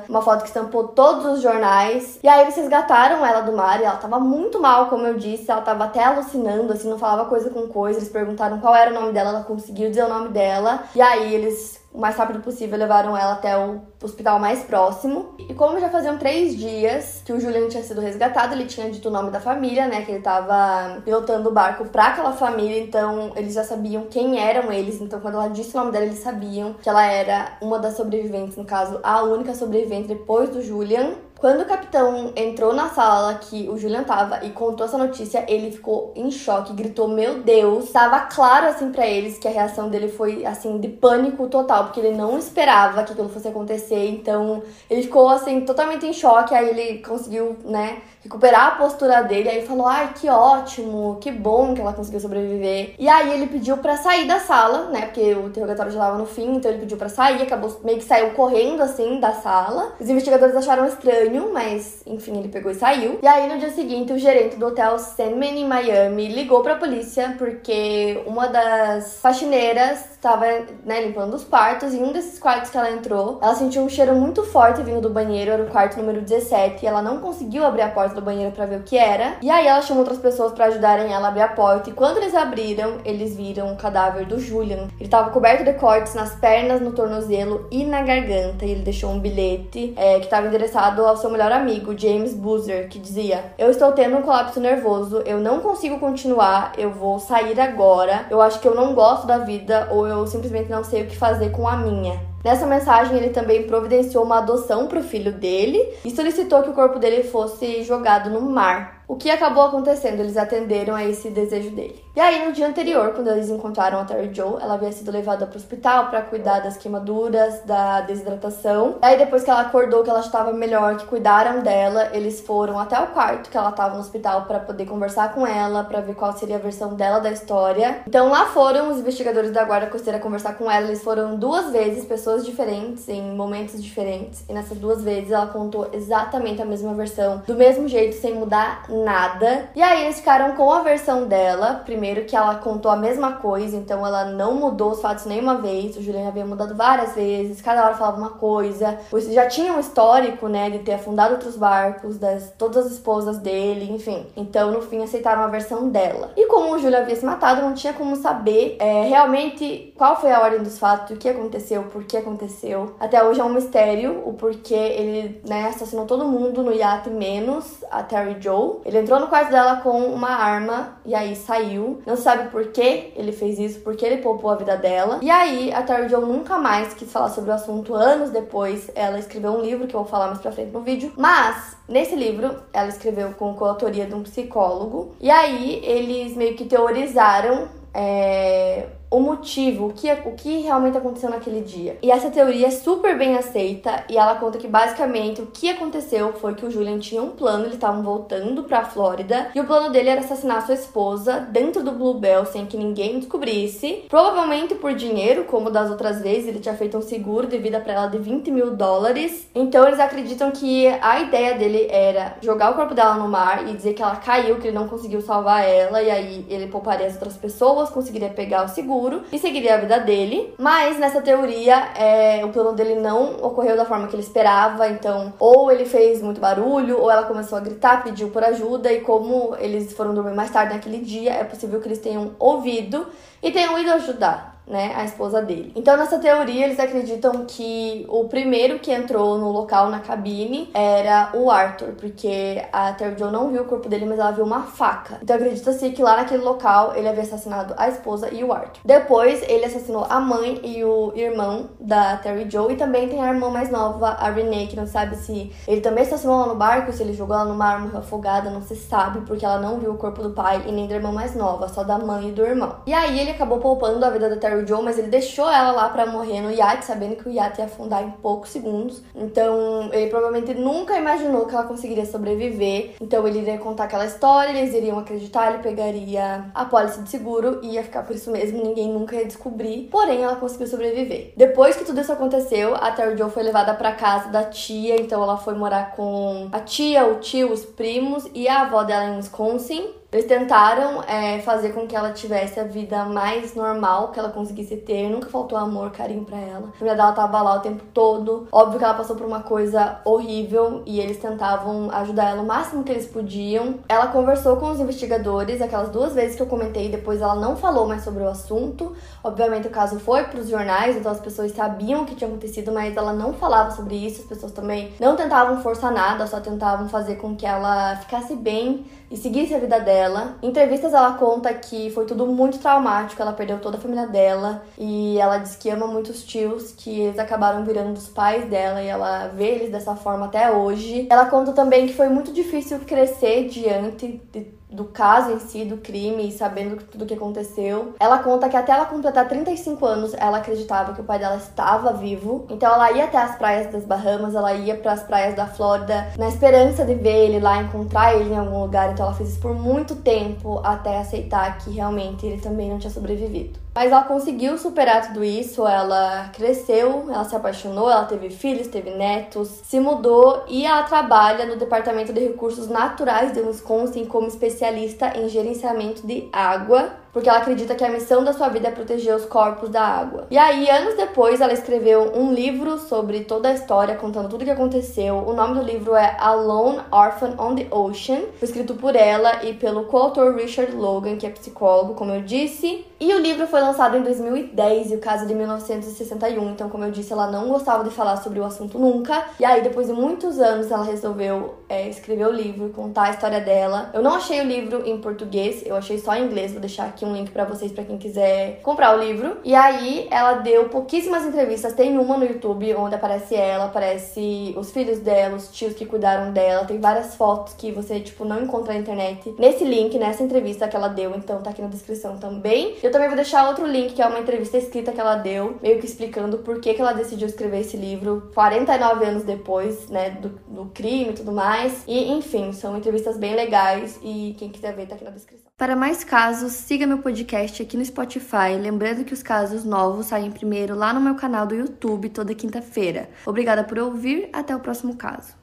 uma 0.09 0.23
foto 0.23 0.43
que 0.43 0.49
estampou 0.49 0.89
todos 0.89 1.25
os 1.27 1.41
jornais. 1.41 2.19
E 2.23 2.29
aí 2.29 2.43
eles 2.43 2.57
resgataram 2.57 3.25
ela 3.25 3.41
do 3.41 3.53
mar 3.53 3.81
e 3.81 3.85
ela 3.85 3.97
tava 3.97 4.19
muito 4.19 4.61
mal, 4.61 4.87
como 4.87 5.07
eu 5.07 5.15
disse, 5.15 5.51
ela 5.51 5.63
tava 5.63 5.85
até 5.85 6.05
alucinando, 6.05 6.73
assim, 6.73 6.89
não 6.89 6.99
falava 6.99 7.29
coisa 7.29 7.51
com 7.51 7.67
coisa. 7.69 7.99
Eles 7.99 8.11
perguntaram 8.11 8.59
qual 8.59 8.75
era 8.75 8.91
o 8.91 8.95
nome 8.95 9.13
dela, 9.13 9.31
ela 9.31 9.45
conseguiu 9.45 9.89
dizer 9.89 10.05
o 10.05 10.09
nome 10.09 10.29
dela. 10.29 10.85
E 10.95 11.01
aí 11.01 11.35
eles 11.35 11.76
o 11.97 12.01
mais 12.01 12.15
rápido 12.15 12.41
possível 12.41 12.79
levaram 12.79 13.17
ela 13.17 13.33
até 13.33 13.57
o 13.57 13.81
hospital 14.03 14.39
mais 14.39 14.63
próximo. 14.63 15.35
E 15.39 15.55
como 15.55 15.81
já 15.81 15.89
faziam 15.89 16.19
três 16.19 16.55
dias 16.55 17.23
que 17.25 17.33
o 17.33 17.41
Julian 17.41 17.69
tinha 17.69 17.83
sido 17.83 18.03
resgatado, 18.03 18.55
ele 18.55 18.67
tinha 18.67 18.91
dito 18.91 19.09
o 19.09 19.11
nome 19.11 19.31
da 19.31 19.41
família, 19.41 19.89
né? 19.89 20.03
Que 20.03 20.13
ele 20.13 20.23
tava 20.23 21.01
pilotando 21.01 21.49
o 21.49 21.53
barco 21.53 21.87
pra 21.87 22.09
aquela 22.09 22.33
família, 22.33 22.79
então 22.81 23.33
eles 23.35 23.55
já 23.55 23.65
sabiam 23.65 24.05
quem 24.11 24.39
eram 24.39 24.71
eles. 24.71 25.01
Então, 25.01 25.21
quando 25.21 25.37
ela 25.37 25.49
disse 25.49 25.75
o 25.75 25.81
nome 25.81 25.91
dela, 25.91 26.05
eles 26.05 26.19
sabiam 26.19 26.75
que 26.75 26.89
ela 26.89 27.05
era 27.07 27.57
uma 27.63 27.79
das 27.79 27.97
sobreviventes, 27.97 28.59
no 28.59 28.67
caso, 28.67 29.01
a 29.03 29.23
única 29.23 29.55
sobrevivente 29.55 30.07
depois 30.07 30.51
do 30.51 30.61
Julian. 30.61 31.15
Quando 31.39 31.61
o 31.61 31.65
capitão 31.67 32.33
entrou 32.35 32.73
na 32.73 32.89
sala 32.89 33.35
que 33.35 33.69
o 33.69 33.77
Julian 33.77 34.05
tava 34.05 34.43
e 34.43 34.51
contou 34.51 34.87
essa 34.87 34.97
notícia, 34.97 35.45
ele 35.47 35.71
ficou 35.71 36.11
em 36.17 36.31
choque, 36.31 36.73
gritou: 36.73 37.09
Meu 37.09 37.41
Deus! 37.43 37.91
Tava 37.91 38.21
claro 38.21 38.67
assim 38.67 38.91
para 38.91 39.07
eles 39.07 39.39
que 39.39 39.47
a 39.47 39.51
reação 39.51 39.91
dele 39.91 40.09
foi 40.09 40.47
assim 40.47 40.79
de 40.79 40.89
pânico 40.89 41.47
total, 41.49 41.85
porque 41.85 42.01
ele 42.01 42.17
não 42.17 42.39
esperava 42.39 43.05
que 43.05 43.13
aquilo 43.13 43.29
fosse 43.29 43.49
acontecer. 43.49 44.09
Então 44.09 44.63
ele 44.89 45.03
ficou 45.03 45.29
assim 45.29 45.61
totalmente 45.61 46.07
em 46.07 46.13
choque. 46.15 46.55
Aí 46.55 46.71
ele 46.71 47.03
conseguiu, 47.03 47.55
né, 47.67 47.99
recuperar 48.23 48.69
a 48.69 48.71
postura 48.73 49.23
dele. 49.23 49.51
Aí 49.51 49.67
falou: 49.67 49.87
Ai, 49.87 50.15
que 50.15 50.31
ótimo, 50.31 51.19
que 51.21 51.31
bom 51.31 51.75
que 51.75 51.83
ela 51.83 51.93
conseguiu 51.93 52.21
sobreviver. 52.21 52.95
E 52.99 53.11
aí 53.11 53.35
ele 53.35 53.47
pediu 53.47 53.77
para 53.77 53.99
sair 53.99 54.27
da 54.27 54.41
sala, 54.41 54.87
né, 54.87 55.03
porque 55.03 55.35
o 55.35 55.49
interrogatório 55.49 55.93
já 55.93 56.01
tava 56.01 56.17
no 56.17 56.25
fim, 56.25 56.57
então 56.57 56.71
ele 56.71 56.81
pediu 56.81 56.97
para 56.97 57.11
sair, 57.11 57.43
acabou 57.43 57.79
meio 57.85 57.99
que 57.99 58.05
saiu 58.05 58.31
correndo 58.31 58.83
assim 58.83 59.21
da 59.21 59.35
sala. 59.35 59.93
Os 60.01 60.09
investigadores 60.09 60.57
acharam 60.57 60.87
estranho 60.87 61.26
estranho, 61.27 61.53
mas 61.53 62.03
enfim, 62.07 62.39
ele 62.39 62.49
pegou 62.49 62.71
e 62.71 62.75
saiu. 62.75 63.19
E 63.23 63.27
aí 63.27 63.49
no 63.49 63.59
dia 63.59 63.71
seguinte, 63.71 64.13
o 64.13 64.19
gerente 64.19 64.57
do 64.57 64.67
hotel 64.67 64.99
Sandman 64.99 65.61
em 65.61 65.67
Miami 65.67 66.29
ligou 66.29 66.63
pra 66.63 66.77
polícia 66.77 67.35
porque 67.39 68.23
uma 68.27 68.47
das 68.47 69.21
faxineiras 69.21 70.13
estava 70.13 70.47
né, 70.85 71.03
limpando 71.03 71.35
os 71.35 71.45
quartos 71.45 71.95
e 71.95 71.99
um 71.99 72.13
desses 72.13 72.39
quartos 72.39 72.71
que 72.71 72.77
ela 72.77 72.91
entrou, 72.91 73.39
ela 73.43 73.55
sentiu 73.55 73.83
um 73.83 73.89
cheiro 73.89 74.15
muito 74.15 74.43
forte 74.45 74.83
vindo 74.83 75.01
do 75.01 75.11
banheiro, 75.11 75.51
era 75.51 75.63
o 75.63 75.69
quarto 75.69 75.97
número 75.99 76.21
17, 76.21 76.85
e 76.85 76.89
ela 76.89 77.03
não 77.03 77.21
conseguiu 77.21 77.65
abrir 77.65 77.83
a 77.83 77.89
porta 77.89 78.15
do 78.15 78.23
banheiro 78.23 78.53
para 78.53 78.67
ver 78.67 78.81
o 78.81 78.83
que 78.83 78.97
era. 78.97 79.37
E 79.41 79.51
aí 79.51 79.67
ela 79.67 79.83
chamou 79.83 80.03
outras 80.03 80.19
pessoas 80.19 80.53
para 80.53 80.67
ajudarem 80.67 81.13
ela 81.13 81.27
a 81.27 81.29
abrir 81.29 81.43
a 81.43 81.49
porta, 81.49 81.91
e 81.91 81.93
quando 81.93 82.19
eles 82.19 82.35
abriram, 82.35 82.99
eles 83.05 83.37
viram 83.37 83.73
o 83.73 83.77
cadáver 83.77 84.27
do 84.27 84.39
Julian. 84.39 84.89
Ele 84.97 85.05
estava 85.05 85.31
coberto 85.31 85.65
de 85.65 85.75
cortes 85.75 86.15
nas 86.15 86.35
pernas, 86.35 86.81
no 86.81 86.93
tornozelo 86.93 87.67
e 87.71 87.85
na 87.85 88.03
garganta, 88.03 88.65
e 88.65 88.71
ele 88.71 88.83
deixou 88.83 89.11
um 89.11 89.21
bilhete 89.21 89.95
é, 89.97 90.19
que 90.19 90.25
estava 90.25 90.47
endereçado 90.47 91.05
ao 91.17 91.21
seu 91.21 91.31
melhor 91.31 91.51
amigo, 91.51 91.99
James 91.99 92.35
Boozer, 92.35 92.89
que 92.89 92.99
dizia: 92.99 93.53
Eu 93.57 93.71
estou 93.71 93.93
tendo 93.93 94.19
um 94.19 94.23
colapso 94.23 94.61
nervoso, 94.61 95.23
eu 95.25 95.41
não 95.41 95.61
consigo 95.61 95.99
continuar, 95.99 96.73
eu 96.77 96.91
vou 96.91 97.19
sair 97.19 97.59
agora, 97.59 98.27
eu 98.31 98.41
acho 98.41 98.61
que 98.61 98.69
eu 98.69 98.75
não 98.75 98.95
gosto 98.95 99.27
da 99.27 99.39
vida 99.39 99.89
ou 99.91 100.07
eu 100.07 100.27
simplesmente 100.27 100.71
não 100.71 100.85
sei 100.85 101.03
o 101.03 101.07
que 101.07 101.17
fazer 101.17 101.51
com 101.51 101.67
a 101.67 101.77
minha. 101.77 102.21
Nessa 102.45 102.67
mensagem, 102.67 103.17
ele 103.17 103.31
também 103.31 103.67
providenciou 103.67 104.23
uma 104.23 104.39
adoção 104.39 104.87
para 104.87 105.01
o 105.01 105.03
filho 105.03 105.33
dele 105.33 105.83
e 106.05 106.11
solicitou 106.11 106.63
que 106.63 106.71
o 106.71 106.75
corpo 106.75 106.99
dele 106.99 107.25
fosse 107.25 107.83
jogado 107.83 108.31
no 108.31 108.41
mar. 108.43 109.03
O 109.09 109.17
que 109.17 109.31
acabou 109.31 109.65
acontecendo? 109.65 110.21
Eles 110.21 110.37
atenderam 110.37 110.95
a 110.95 111.05
esse 111.05 111.31
desejo 111.31 111.71
dele. 111.71 112.06
E 112.17 112.21
aí, 112.21 112.47
no 112.47 112.51
dia 112.51 112.67
anterior, 112.67 113.13
quando 113.13 113.29
eles 113.29 113.51
encontraram 113.51 114.01
a 114.01 114.05
Terry 114.07 114.33
Joe, 114.33 114.55
ela 114.63 114.73
havia 114.73 114.91
sido 114.91 115.13
levada 115.13 115.45
para 115.45 115.53
o 115.53 115.59
hospital 115.59 116.09
para 116.09 116.23
cuidar 116.23 116.61
das 116.61 116.79
queimaduras, 116.79 117.61
da 117.67 118.01
desidratação. 118.01 118.97
Aí, 119.03 119.19
depois 119.19 119.45
que 119.45 119.51
ela 119.51 119.61
acordou, 119.61 120.03
que 120.03 120.09
ela 120.09 120.21
estava 120.21 120.51
melhor, 120.51 120.97
que 120.97 121.05
cuidaram 121.05 121.61
dela, 121.61 122.09
eles 122.15 122.41
foram 122.41 122.81
até 122.81 122.99
o 122.99 123.09
quarto 123.09 123.51
que 123.51 123.59
ela 123.59 123.69
estava 123.69 123.93
no 123.93 124.01
hospital 124.01 124.47
para 124.47 124.59
poder 124.61 124.87
conversar 124.87 125.35
com 125.35 125.47
ela, 125.47 125.85
para 125.85 126.01
ver 126.01 126.15
qual 126.15 126.33
seria 126.33 126.57
a 126.57 126.59
versão 126.59 126.95
dela 126.95 127.19
da 127.19 127.31
história. 127.31 128.01
Então, 128.07 128.31
lá 128.31 128.47
foram 128.47 128.91
os 128.91 128.99
investigadores 128.99 129.51
da 129.51 129.65
Guarda 129.65 129.89
Costeira 129.89 130.19
conversar 130.19 130.55
com 130.55 130.71
ela. 130.71 130.87
Eles 130.87 131.05
foram 131.05 131.37
duas 131.37 131.71
vezes, 131.71 132.07
pessoas 132.07 132.47
diferentes, 132.47 133.07
em 133.11 133.37
momentos 133.37 133.85
diferentes. 133.85 134.43
E 134.49 134.55
nessas 134.55 134.79
duas 134.79 135.03
vezes, 135.03 135.33
ela 135.33 135.49
contou 135.49 135.91
exatamente 135.93 136.63
a 136.63 136.65
mesma 136.65 136.95
versão, 136.95 137.43
do 137.47 137.55
mesmo 137.55 137.87
jeito, 137.87 138.17
sem 138.17 138.33
mudar 138.33 138.85
nada. 138.89 139.69
E 139.77 139.83
aí, 139.83 140.05
eles 140.05 140.17
ficaram 140.17 140.53
com 140.53 140.73
a 140.73 140.81
versão 140.81 141.27
dela, 141.27 141.83
primeiro 141.85 142.06
que 142.25 142.37
ela 142.37 142.57
contou 142.57 142.91
a 142.91 142.97
mesma 142.97 143.33
coisa, 143.33 143.77
então 143.77 144.07
ela 144.07 144.25
não 144.25 144.55
mudou 144.55 144.93
os 144.93 145.01
fatos 145.01 145.27
nenhuma 145.27 145.57
vez. 145.57 145.97
O 145.97 146.03
Julian 146.03 146.29
havia 146.29 146.45
mudado 146.45 146.75
várias 146.75 147.15
vezes, 147.15 147.61
cada 147.61 147.85
hora 147.85 147.95
falava 147.95 148.19
uma 148.19 148.31
coisa. 148.31 148.99
Já 149.31 149.47
tinha 149.47 149.73
um 149.73 149.81
histórico, 149.81 150.49
né, 150.49 150.71
de 150.71 150.79
ter 150.81 150.95
afundado 150.95 151.35
outros 151.35 151.57
barcos, 151.57 152.19
das 152.19 152.53
todas 152.57 152.87
as 152.87 152.93
esposas 152.93 153.39
dele, 153.39 153.91
enfim. 153.93 154.27
Então, 154.37 154.71
no 154.71 154.83
fim, 154.83 155.03
aceitaram 155.03 155.43
a 155.43 155.49
versão 155.49 155.89
dela. 155.89 156.31
E 156.37 156.47
como 156.47 156.75
o 156.75 156.79
Julian 156.79 157.01
havia 157.01 157.17
se 157.17 157.25
matado, 157.25 157.63
não 157.63 157.75
tinha 157.75 157.93
como 157.93 158.17
saber 158.17 158.77
é, 158.79 159.03
realmente 159.03 159.93
qual 159.97 160.21
foi 160.21 160.33
a 160.33 160.41
ordem 160.41 160.63
dos 160.63 160.79
fatos, 160.79 161.17
o 161.17 161.19
que 161.19 161.29
aconteceu, 161.29 161.85
por 161.85 162.05
que 162.05 162.17
aconteceu. 162.17 162.95
Até 162.99 163.23
hoje 163.25 163.41
é 163.41 163.45
um 163.45 163.53
mistério 163.53 164.23
o 164.25 164.33
porquê 164.33 164.75
ele, 164.75 165.41
né, 165.47 165.67
assassinou 165.69 166.07
todo 166.07 166.27
mundo 166.27 166.63
no 166.63 166.73
iate, 166.73 167.11
menos 167.11 167.85
a 167.91 168.03
Terry 168.03 168.37
Joe. 168.41 168.79
Ele 168.85 168.99
entrou 168.99 169.21
no 169.21 169.29
quarto 169.29 169.51
dela 169.51 169.77
com 169.77 169.99
uma 170.07 170.31
arma 170.31 170.99
e 171.05 171.15
aí 171.15 171.37
saiu. 171.37 171.96
Não 172.05 172.17
sabe 172.17 172.51
por 172.51 172.67
que 172.69 173.13
ele 173.17 173.33
fez 173.33 173.59
isso, 173.59 173.81
porque 173.81 174.05
ele 174.05 174.19
poupou 174.19 174.51
a 174.51 174.57
vida 174.57 174.77
dela. 174.77 175.21
E 175.23 175.31
aí 175.31 175.73
a 175.73 175.83
Terry 175.83 176.09
Joe 176.09 176.25
nunca 176.25 176.59
mais 176.59 176.95
quis 176.95 177.11
falar 177.11 177.31
sobre 177.31 177.51
o 177.51 177.55
assunto. 177.55 177.95
Anos 177.95 178.31
depois, 178.31 178.91
ela 178.95 179.19
escreveu 179.19 179.53
um 179.53 179.61
livro 179.61 179.87
que 179.87 179.95
eu 179.95 180.01
vou 180.01 180.09
falar 180.09 180.27
mais 180.29 180.41
pra 180.41 180.53
frente 180.53 180.73
no 180.73 180.81
vídeo. 180.81 181.13
Mas 181.17 181.77
nesse 181.89 182.15
livro, 182.15 182.57
ela 182.73 182.89
escreveu 182.89 183.33
com 183.33 183.55
coautoria 183.55 184.07
de 184.07 184.15
um 184.15 184.23
psicólogo. 184.23 185.15
E 185.21 185.31
aí 185.31 185.81
eles 185.85 186.37
meio 186.37 186.57
que 186.57 186.65
teorizaram 186.65 187.69
é, 187.95 188.89
o 189.11 189.21
motivo, 189.21 189.87
o 189.87 189.93
que, 189.93 190.11
o 190.11 190.33
que 190.33 190.61
realmente 190.61 190.99
aconteceu 190.99 191.31
naquele 191.31 191.61
dia. 191.61 191.97
E 192.03 192.11
essa 192.11 192.31
teoria 192.31 192.67
é 192.67 192.71
super 192.71 193.17
bem 193.17 193.37
aceita 193.37 194.05
e 194.09 194.17
ela 194.17 194.35
conta 194.35 194.59
que 194.59 194.67
basicamente 194.67 195.41
o 195.41 195.47
que 195.47 195.71
aconteceu 195.71 196.33
foi 196.35 196.55
que 196.55 196.67
o 196.67 196.71
Julian 196.71 196.99
tinha 196.99 197.23
um 197.23 197.31
plano, 197.31 197.65
eles 197.65 197.75
estavam 197.75 198.03
voltando 198.03 198.65
para 198.65 198.85
Flórida 198.85 199.49
e 199.55 199.61
o 199.61 199.65
plano 199.65 199.91
dele 199.91 200.09
era 200.09 200.21
assassinar 200.21 200.65
sua 200.65 200.75
esposa 200.75 201.41
dentro 201.41 201.83
do 201.83 201.93
Bluebell 201.93 202.45
sem 202.47 202.67
que 202.67 202.77
ninguém 202.77 203.19
descobrisse, 203.19 204.05
provavelmente 204.09 204.75
por 204.75 204.95
dinheiro, 204.95 205.45
como 205.45 205.71
das 205.71 205.91
outras 205.91 206.21
vezes, 206.21 206.49
ele 206.49 206.61
tinha 206.61 206.75
feito 206.75 206.99
um 206.99 207.03
seguro 207.03 207.47
de 207.47 207.59
vida 207.59 207.81
para 207.81 207.93
ela 207.93 208.07
de 208.07 208.19
20 208.19 208.51
mil 208.51 208.77
dólares. 208.77 209.49
Então 209.55 209.87
eles 209.87 210.01
acreditam 210.01 210.51
que 210.51 210.87
a 211.01 211.21
ideia 211.21 211.57
dele 211.57 211.87
era 211.91 212.37
jogar 212.43 212.73
o 212.73 212.75
corpo 212.75 212.95
dela 212.95 213.15
no 213.15 213.29
mar 213.29 213.69
e 213.69 213.75
dizer 213.75 213.95
que 213.95 214.03
ela 214.03 214.17
caiu, 214.17 214.57
que 214.57 214.69
ele 214.69 214.77
não 214.77 214.89
conseguiu 214.89 215.21
salvar 215.21 215.65
ela 215.65 216.03
e 216.03 216.11
aí 216.11 216.47
ele 216.49 216.67
pouparia 216.67 217.07
as 217.07 217.15
outras 217.15 217.37
pessoas, 217.37 217.91
conseguiria 217.91 218.29
pegar 218.29 218.65
o 218.65 218.69
seguro 218.69 219.06
seguro 219.07 219.23
e 219.33 219.39
seguiria 219.39 219.75
a 219.75 219.79
vida 219.79 219.99
dele. 220.01 220.55
Mas 220.59 220.99
nessa 220.99 221.21
teoria, 221.21 221.93
é, 221.97 222.45
o 222.45 222.49
plano 222.49 222.73
dele 222.73 222.97
não 222.97 223.37
ocorreu 223.37 223.77
da 223.77 223.85
forma 223.85 224.09
que 224.09 224.15
ele 224.15 224.23
esperava. 224.23 224.89
Então, 224.89 225.33
ou 225.39 225.71
ele 225.71 225.85
fez 225.85 226.21
muito 226.21 226.41
barulho, 226.41 226.99
ou 227.01 227.11
ela 227.11 227.25
começou 227.25 227.57
a 227.57 227.61
gritar, 227.61 228.03
pediu 228.03 228.29
por 228.31 228.43
ajuda. 228.43 228.93
E 228.93 229.01
como 229.01 229.57
eles 229.59 229.93
foram 229.93 230.15
dormir 230.15 230.35
mais 230.35 230.51
tarde 230.51 230.75
naquele 230.75 230.99
dia, 230.99 231.33
é 231.33 231.45
possível 231.45 231.81
que 231.81 231.89
eles 231.89 231.99
tenham 231.99 232.33
ouvido 232.39 233.07
e 233.43 233.51
tenham 233.51 233.79
ido 233.79 233.93
ajudar 233.93 234.56
né, 234.67 234.93
a 234.97 235.05
esposa 235.05 235.43
dele. 235.43 235.73
Então, 235.75 235.97
nessa 235.97 236.19
teoria, 236.19 236.65
eles 236.65 236.81
acreditam 236.81 237.45
que 237.47 238.05
o 238.09 238.25
primeiro 238.25 238.79
que 238.79 238.93
entrou 238.93 239.39
no 239.39 239.51
local, 239.51 239.91
na 239.91 240.01
cabine, 240.01 240.71
era 240.75 241.31
o 241.35 241.51
Arthur, 241.51 241.93
porque 241.93 242.63
a 242.73 242.93
Terry 242.93 243.19
Jo 243.19 243.31
não 243.31 243.51
viu 243.51 243.63
o 243.63 243.67
corpo 243.67 243.89
dele, 243.89 244.07
mas 244.07 244.19
ela 244.19 244.33
viu 244.33 244.45
uma 244.45 244.63
faca. 244.63 245.19
Então, 245.23 245.37
acredita-se 245.37 245.91
que 245.91 246.03
lá 246.03 246.17
naquele 246.17 246.43
local 246.43 246.95
ele 246.97 247.09
havia 247.09 247.23
assassinado 247.23 247.75
a 247.77 247.89
esposa 247.89 248.33
e 248.33 248.43
o 248.43 248.53
Arthur. 248.53 248.81
Depois, 248.85 249.43
ele 249.49 249.65
assassinou 249.65 250.07
a 250.09 250.21
mãe 250.21 250.61
e 250.63 250.85
o 250.85 251.13
irmão 251.15 251.71
da 251.81 252.17
Terry 252.17 252.49
Jo, 252.51 252.71
e 252.71 252.77
também 252.77 253.09
tem 253.09 253.23
a 253.23 253.29
irmã 253.29 253.51
mais 253.51 253.71
nova, 253.71 254.09
a 254.09 254.31
Renee, 254.31 254.67
que 254.67 254.77
não 254.77 254.87
sabe 254.87 255.17
se 255.17 255.53
ele 255.67 255.81
também 255.81 256.05
assassinou 256.05 256.37
ela 256.37 256.47
no 256.49 256.55
barco, 256.57 256.93
se 256.93 257.03
ele 257.03 257.13
jogou 257.13 257.37
ela 257.37 257.57
mar, 257.57 257.81
morreu 257.81 258.01
afogada, 258.01 258.51
não 258.51 258.63
se 258.63 258.77
sabe, 258.77 259.21
porque 259.21 259.45
ela 259.45 259.59
não 259.59 259.79
viu 259.79 259.93
o 259.93 259.97
corpo 259.97 260.23
do 260.23 260.31
pai 260.31 260.63
e 260.67 260.73
nem 260.73 260.87
da 260.87 260.95
irmã 260.95 261.13
mais 261.13 261.35
nova, 261.35 261.69
só 261.69 261.83
da 261.83 261.99
mãe 261.99 262.29
e 262.29 262.33
do 262.33 262.43
irmão. 262.45 262.77
E 262.87 262.93
aí, 262.93 263.19
ele 263.19 263.31
acabou 263.31 263.59
poupando 263.59 264.05
a 264.05 264.11
vida 264.11 264.29
da 264.29 264.37
Terry 264.37 264.56
Joe, 264.65 264.83
mas 264.83 264.99
ele 264.99 265.09
deixou 265.09 265.51
ela 265.51 265.73
lá 265.73 265.89
para 265.89 266.07
morrer 266.07 266.41
no 266.41 266.51
iate, 266.51 266.85
sabendo 266.85 267.17
que 267.17 267.29
o 267.29 267.33
iate 267.33 267.61
ia 267.61 267.67
afundar 267.67 268.05
em 268.05 268.11
poucos 268.11 268.51
segundos. 268.51 269.03
Então, 269.15 269.91
ele 269.93 270.09
provavelmente 270.09 270.55
nunca 270.55 270.97
imaginou 270.97 271.47
que 271.47 271.55
ela 271.55 271.65
conseguiria 271.65 272.07
sobreviver. 272.07 272.95
Então, 273.01 273.27
ele 273.27 273.41
iria 273.41 273.59
contar 273.59 273.85
aquela 273.85 274.07
história, 274.07 274.51
eles 274.51 274.75
iriam 274.75 274.99
acreditar, 274.99 275.53
ele 275.53 275.63
pegaria 275.63 276.45
a 276.55 276.65
pólice 276.65 277.03
de 277.03 277.11
seguro 277.11 277.61
e 277.63 277.73
ia 277.73 277.83
ficar 277.83 278.03
por 278.05 278.15
isso 278.15 278.31
mesmo, 278.31 278.63
ninguém 278.63 278.89
nunca 278.93 279.17
ia 279.17 279.25
descobrir. 279.27 279.89
Porém, 279.91 280.23
ela 280.23 280.37
conseguiu 280.37 280.67
sobreviver. 280.67 281.33
Depois 281.37 281.77
que 281.77 281.85
tudo 281.85 282.01
isso 282.01 282.13
aconteceu, 282.13 282.75
a 282.75 282.91
Terry 282.93 283.17
Joe 283.17 283.31
foi 283.31 283.43
levada 283.43 283.75
para 283.75 283.93
casa 283.93 284.29
da 284.29 284.45
tia, 284.45 285.01
então 285.01 285.23
ela 285.23 285.37
foi 285.37 285.55
morar 285.55 285.97
com 285.97 286.49
a 286.53 286.61
tia, 286.61 287.07
o 287.07 287.17
tio, 287.17 287.51
os 287.51 287.65
primos 287.65 288.29
e 288.35 288.49
a 288.49 288.63
avó 288.63 288.85
dela 288.85 289.07
em 289.07 289.17
Wisconsin. 289.17 289.89
Eles 290.13 290.27
tentaram 290.27 291.03
é, 291.03 291.41
fazer 291.41 291.73
com 291.73 291.87
que 291.87 291.97
ela 291.97 292.13
tivesse 292.13 292.61
a 292.61 292.65
vida 292.65 293.05
mais 293.05 293.55
normal 293.55 294.13
que 294.13 294.19
ela 294.19 294.29
conseguisse 294.29 294.77
ter. 294.77 295.11
Nunca 295.11 295.29
faltou 295.29 295.59
amor, 295.59 295.91
carinho 295.91 296.25
para 296.25 296.39
ela. 296.39 296.69
A 296.69 296.79
família 296.79 296.97
dela 296.97 297.13
tava 297.13 297.43
lá 297.43 297.57
o 297.57 297.61
tempo 297.61 297.83
todo. 297.93 298.47
Óbvio 298.53 298.79
que 298.79 298.85
ela 298.85 298.95
passou 298.95 299.17
por 299.17 299.27
uma 299.27 299.41
coisa 299.41 300.01
horrível 300.05 300.83
e 300.87 301.01
eles 301.01 301.17
tentavam 301.17 301.91
ajudar 301.91 302.31
ela 302.31 302.43
o 302.43 302.47
máximo 302.47 302.85
que 302.85 302.93
eles 302.93 303.07
podiam. 303.07 303.81
Ela 303.89 304.07
conversou 304.07 304.57
com 304.57 304.71
os 304.71 304.79
investigadores 304.79 305.61
aquelas 305.61 305.89
duas 305.89 306.15
vezes 306.15 306.37
que 306.37 306.43
eu 306.43 306.47
comentei. 306.47 306.89
Depois 306.89 307.21
ela 307.21 307.35
não 307.35 307.57
falou 307.57 307.89
mais 307.89 308.05
sobre 308.05 308.23
o 308.23 308.29
assunto. 308.29 308.95
Obviamente 309.25 309.67
o 309.67 309.71
caso 309.71 309.99
foi 309.99 310.25
para 310.25 310.39
os 310.39 310.49
jornais, 310.49 310.97
então 310.97 311.11
as 311.11 311.21
pessoas 311.21 311.51
sabiam 311.53 312.03
o 312.03 312.07
que 312.07 312.15
tinha 312.15 312.29
acontecido, 312.29 312.71
mas 312.73 312.97
ela 312.97 313.13
não 313.13 313.33
falava 313.33 313.73
sobre 313.73 313.97
isso. 313.97 314.23
As 314.23 314.29
pessoas 314.29 314.53
também 314.53 314.93
não 315.01 315.17
tentavam 315.17 315.61
forçar 315.61 315.93
nada, 315.93 316.27
só 316.29 316.39
tentavam 316.39 316.89
fazer 316.89 317.17
com 317.17 317.35
que 317.35 317.45
ela 317.45 317.97
ficasse 317.97 318.37
bem 318.37 318.87
e 319.11 319.17
seguisse 319.17 319.55
a 319.55 319.59
vida 319.59 319.81
dela. 319.81 319.96
Em 320.43 320.49
entrevistas 320.49 320.93
ela 320.95 321.15
conta 321.15 321.53
que 321.55 321.91
foi 321.91 322.07
tudo 322.07 322.27
muito 322.27 322.59
traumático, 322.59 323.21
ela 323.21 323.33
perdeu 323.33 323.59
toda 323.59 323.77
a 323.77 323.81
família 323.81 324.07
dela 324.07 324.63
e 324.79 325.19
ela 325.19 325.39
diz 325.39 325.57
que 325.57 325.71
ama 325.71 325.87
muito 325.87 326.11
os 326.11 326.23
tios, 326.25 326.73
que 326.73 327.01
eles 327.01 327.19
acabaram 327.19 327.65
virando 327.65 327.97
os 327.97 328.09
pais 328.09 328.49
dela 328.49 328.83
e 328.83 328.87
ela 328.87 329.29
vê 329.29 329.47
eles 329.47 329.71
dessa 329.71 329.95
forma 329.97 330.27
até 330.27 330.51
hoje. 330.51 331.07
Ela 331.11 331.27
conta 331.27 331.53
também 331.53 331.87
que 331.87 331.95
foi 331.95 332.09
muito 332.09 332.33
difícil 332.33 332.79
crescer 332.81 333.49
diante 333.49 334.21
de 334.33 334.47
do 334.71 334.85
caso 334.85 335.33
em 335.33 335.39
si, 335.39 335.65
do 335.65 335.77
crime, 335.77 336.31
sabendo 336.33 336.83
tudo 336.85 337.05
o 337.05 337.07
que 337.07 337.15
aconteceu. 337.15 337.95
Ela 338.01 338.19
conta 338.19 338.49
que 338.49 338.57
até 338.57 338.73
ela 338.73 338.87
completar 338.87 339.29
35 339.29 339.85
anos, 339.87 340.15
ela 340.15 340.39
acreditava 340.39 340.93
que 340.93 341.01
o 341.01 341.05
pai 341.05 341.19
dela 341.19 341.37
estava 341.37 341.93
vivo. 341.93 342.47
Então 342.51 342.73
ela 342.73 342.91
ia 342.93 343.05
até 343.05 343.19
as 343.19 343.37
praias 343.37 343.73
das 343.73 343.85
Bahamas, 343.85 344.35
ela 344.35 344.53
ia 344.53 344.77
para 344.77 344.93
as 344.93 345.03
praias 345.03 345.35
da 345.35 345.47
Flórida, 345.47 346.09
na 346.19 346.29
esperança 346.29 346.85
de 346.85 346.95
ver 346.95 347.27
ele 347.27 347.41
lá, 347.41 347.63
encontrar 347.63 348.15
ele 348.15 348.33
em 348.33 348.39
algum 348.39 348.61
lugar. 348.61 348.93
Então 348.93 349.07
ela 349.07 349.15
fez 349.15 349.31
isso 349.31 349.41
por 349.41 349.55
muito 349.55 349.97
tempo 349.97 350.61
até 350.65 350.99
aceitar 350.99 351.59
que 351.59 351.71
realmente 351.71 352.27
ele 352.27 352.41
também 352.41 352.71
não 352.71 352.79
tinha 352.79 352.91
sobrevivido. 352.91 353.66
Mas 353.77 353.93
ela 353.93 354.05
conseguiu 354.05 354.57
superar 354.57 355.07
tudo 355.07 355.23
isso, 355.23 355.69
ela 355.69 356.31
cresceu, 356.33 357.05
ela 357.11 357.25
se 357.25 357.37
apaixonou, 357.37 357.91
ela 357.91 358.07
teve 358.07 358.31
filhos, 358.31 358.69
teve 358.69 358.89
netos, 358.89 359.49
se 359.49 359.79
mudou 359.79 360.45
e 360.49 360.65
ela 360.65 360.85
trabalha 360.85 361.45
no 361.45 361.57
Departamento 361.57 362.11
de 362.11 362.21
Recursos 362.21 362.69
Naturais 362.69 363.35
de 363.35 363.41
Wisconsin 363.41 364.07
como 364.07 364.29
especialista 364.29 365.13
em 365.15 365.29
gerenciamento 365.29 366.07
de 366.07 366.27
água 366.33 366.91
porque 367.17 367.31
ela 367.31 367.39
acredita 367.39 367.75
que 367.75 367.83
a 367.83 367.89
missão 367.89 368.23
da 368.23 368.35
sua 368.35 368.51
vida 368.51 368.69
é 368.69 368.71
proteger 368.71 369.15
os 369.15 369.25
corpos 369.25 369.71
da 369.71 369.81
água. 369.81 370.27
E 370.31 370.37
aí, 370.37 370.69
anos 370.69 370.97
depois, 370.97 371.41
ela 371.41 371.55
escreveu 371.55 372.13
um 372.15 372.31
livro 372.31 372.77
sobre 372.77 373.21
toda 373.21 373.49
a 373.49 373.55
história, 373.55 373.95
contando 373.95 374.29
tudo 374.29 374.43
o 374.43 374.45
que 374.45 374.51
aconteceu. 374.51 375.17
O 375.27 375.33
nome 375.33 375.55
do 375.55 375.63
livro 375.63 375.97
é 375.97 376.15
Alone 376.21 376.81
Orphan 376.93 377.35
on 377.39 377.55
the 377.55 377.69
Ocean, 377.71 378.21
foi 378.39 378.47
escrito 378.47 378.75
por 378.75 378.95
ela 378.95 379.43
e 379.45 379.55
pelo 379.55 379.85
coautor 379.85 380.35
Richard 380.37 380.73
Logan, 380.73 381.17
que 381.17 381.27
é 381.27 381.31
psicólogo, 381.31 381.95
como 381.95 382.13
eu 382.13 382.21
disse. 382.21 382.85
E 382.99 383.13
o 383.13 383.19
livro 383.19 383.47
foi 383.47 383.61
lançado 383.61 383.95
em 383.97 384.03
2010 384.03 384.93
e 384.93 384.95
o 384.95 384.99
caso 384.99 385.27
de 385.27 385.35
1961. 385.35 386.51
Então, 386.51 386.71
como 386.71 386.83
eu 386.83 386.91
disse, 386.91 387.13
ela 387.13 387.31
não 387.31 387.49
gostava 387.49 387.85
de 387.85 387.91
falar 387.91 388.17
sobre 388.17 388.41
o 388.41 388.45
assunto 388.45 388.79
nunca. 388.79 389.23
E 389.39 389.45
aí, 389.45 389.61
depois 389.61 389.87
de 389.87 389.93
muitos 389.93 390.39
anos, 390.39 390.71
ela 390.71 390.83
resolveu 390.83 391.57
é, 391.69 391.89
escrever 391.91 392.27
o 392.27 392.33
livro, 392.33 392.71
contar 392.71 393.05
a 393.05 393.11
história 393.11 393.39
dela. 393.41 393.91
Eu 393.93 394.03
não 394.03 394.15
achei 394.15 394.41
o 394.41 394.45
livro 394.45 394.83
em 394.87 394.99
português, 394.99 395.63
eu 395.67 395.77
achei 395.77 395.99
só 395.99 396.15
em 396.15 396.25
inglês. 396.25 396.53
Vou 396.53 396.61
deixar 396.61 396.87
aqui 396.87 397.05
um 397.05 397.13
link 397.13 397.31
para 397.31 397.45
vocês 397.45 397.71
para 397.71 397.85
quem 397.85 397.99
quiser 397.99 398.61
comprar 398.63 398.97
o 398.97 399.01
livro. 399.01 399.37
E 399.45 399.55
aí 399.55 400.09
ela 400.11 400.35
deu 400.35 400.71
pouquíssimas 400.71 401.27
entrevistas, 401.27 401.75
tem 401.75 401.99
uma 401.99 402.17
no 402.17 402.25
YouTube 402.25 402.75
onde 402.77 402.95
aparece 402.95 403.35
ela, 403.35 403.67
aparece 403.67 404.55
os 404.57 404.71
filhos 404.71 405.01
dela, 405.01 405.37
os 405.37 405.49
tios 405.49 405.75
que 405.75 405.85
cuidaram 405.85 406.33
dela, 406.33 406.65
tem 406.65 406.81
várias 406.81 407.15
fotos 407.15 407.53
que 407.53 407.71
você 407.73 408.01
tipo 408.01 408.25
não 408.25 408.43
encontra 408.43 408.73
na 408.73 408.81
internet. 408.81 409.35
Nesse 409.39 409.65
link, 409.65 409.99
nessa 409.99 410.23
entrevista 410.23 410.67
que 410.67 410.77
ela 410.77 410.89
deu, 410.89 411.15
então 411.15 411.43
tá 411.43 411.51
aqui 411.51 411.61
na 411.61 411.69
descrição 411.69 412.17
também. 412.17 412.75
Eu 412.87 412.93
também 412.93 413.09
vou 413.09 413.17
deixar 413.17 413.49
outro 413.49 413.67
link 413.67 413.95
que 413.95 414.01
é 414.01 414.07
uma 414.07 414.21
entrevista 414.21 414.57
escrita 414.57 414.93
que 414.93 415.01
ela 415.01 415.17
deu, 415.17 415.59
meio 415.61 415.81
que 415.81 415.87
explicando 415.87 416.39
por 416.39 416.61
que 416.61 416.73
que 416.73 416.81
ela 416.81 416.93
decidiu 416.93 417.27
escrever 417.27 417.63
esse 417.63 417.77
livro 417.77 418.31
49 418.33 419.05
anos 419.05 419.25
depois, 419.25 419.89
né, 419.89 420.11
do, 420.11 420.29
do 420.29 420.67
crime 420.67 421.11
e 421.11 421.15
tudo 421.15 421.33
mais. 421.33 421.83
E 421.89 422.13
enfim, 422.13 422.53
são 422.53 422.77
entrevistas 422.77 423.19
bem 423.19 423.35
legais 423.35 423.99
e 424.05 424.37
quem 424.39 424.51
quiser 424.51 424.73
ver 424.77 424.87
tá 424.87 424.95
aqui 424.95 425.03
na 425.03 425.11
descrição. 425.11 425.51
Para 425.57 425.75
mais 425.75 426.05
casos, 426.05 426.53
siga 426.53 426.87
meu 426.87 426.99
podcast 426.99 427.61
aqui 427.61 427.77
no 427.77 427.85
Spotify. 427.85 428.57
Lembrando 428.57 429.05
que 429.05 429.15
os 429.15 429.23
casos 429.23 429.65
novos 429.65 430.07
saem 430.07 430.31
primeiro 430.31 430.77
lá 430.77 430.93
no 430.93 431.01
meu 431.01 431.17
canal 431.17 431.45
do 431.45 431.57
YouTube 431.57 432.11
toda 432.11 432.37
quinta-feira. 432.37 433.11
Obrigada 433.27 433.65
por 433.65 433.81
ouvir, 433.81 434.29
até 434.33 434.55
o 434.55 434.61
próximo 434.61 434.95
caso. 434.95 435.36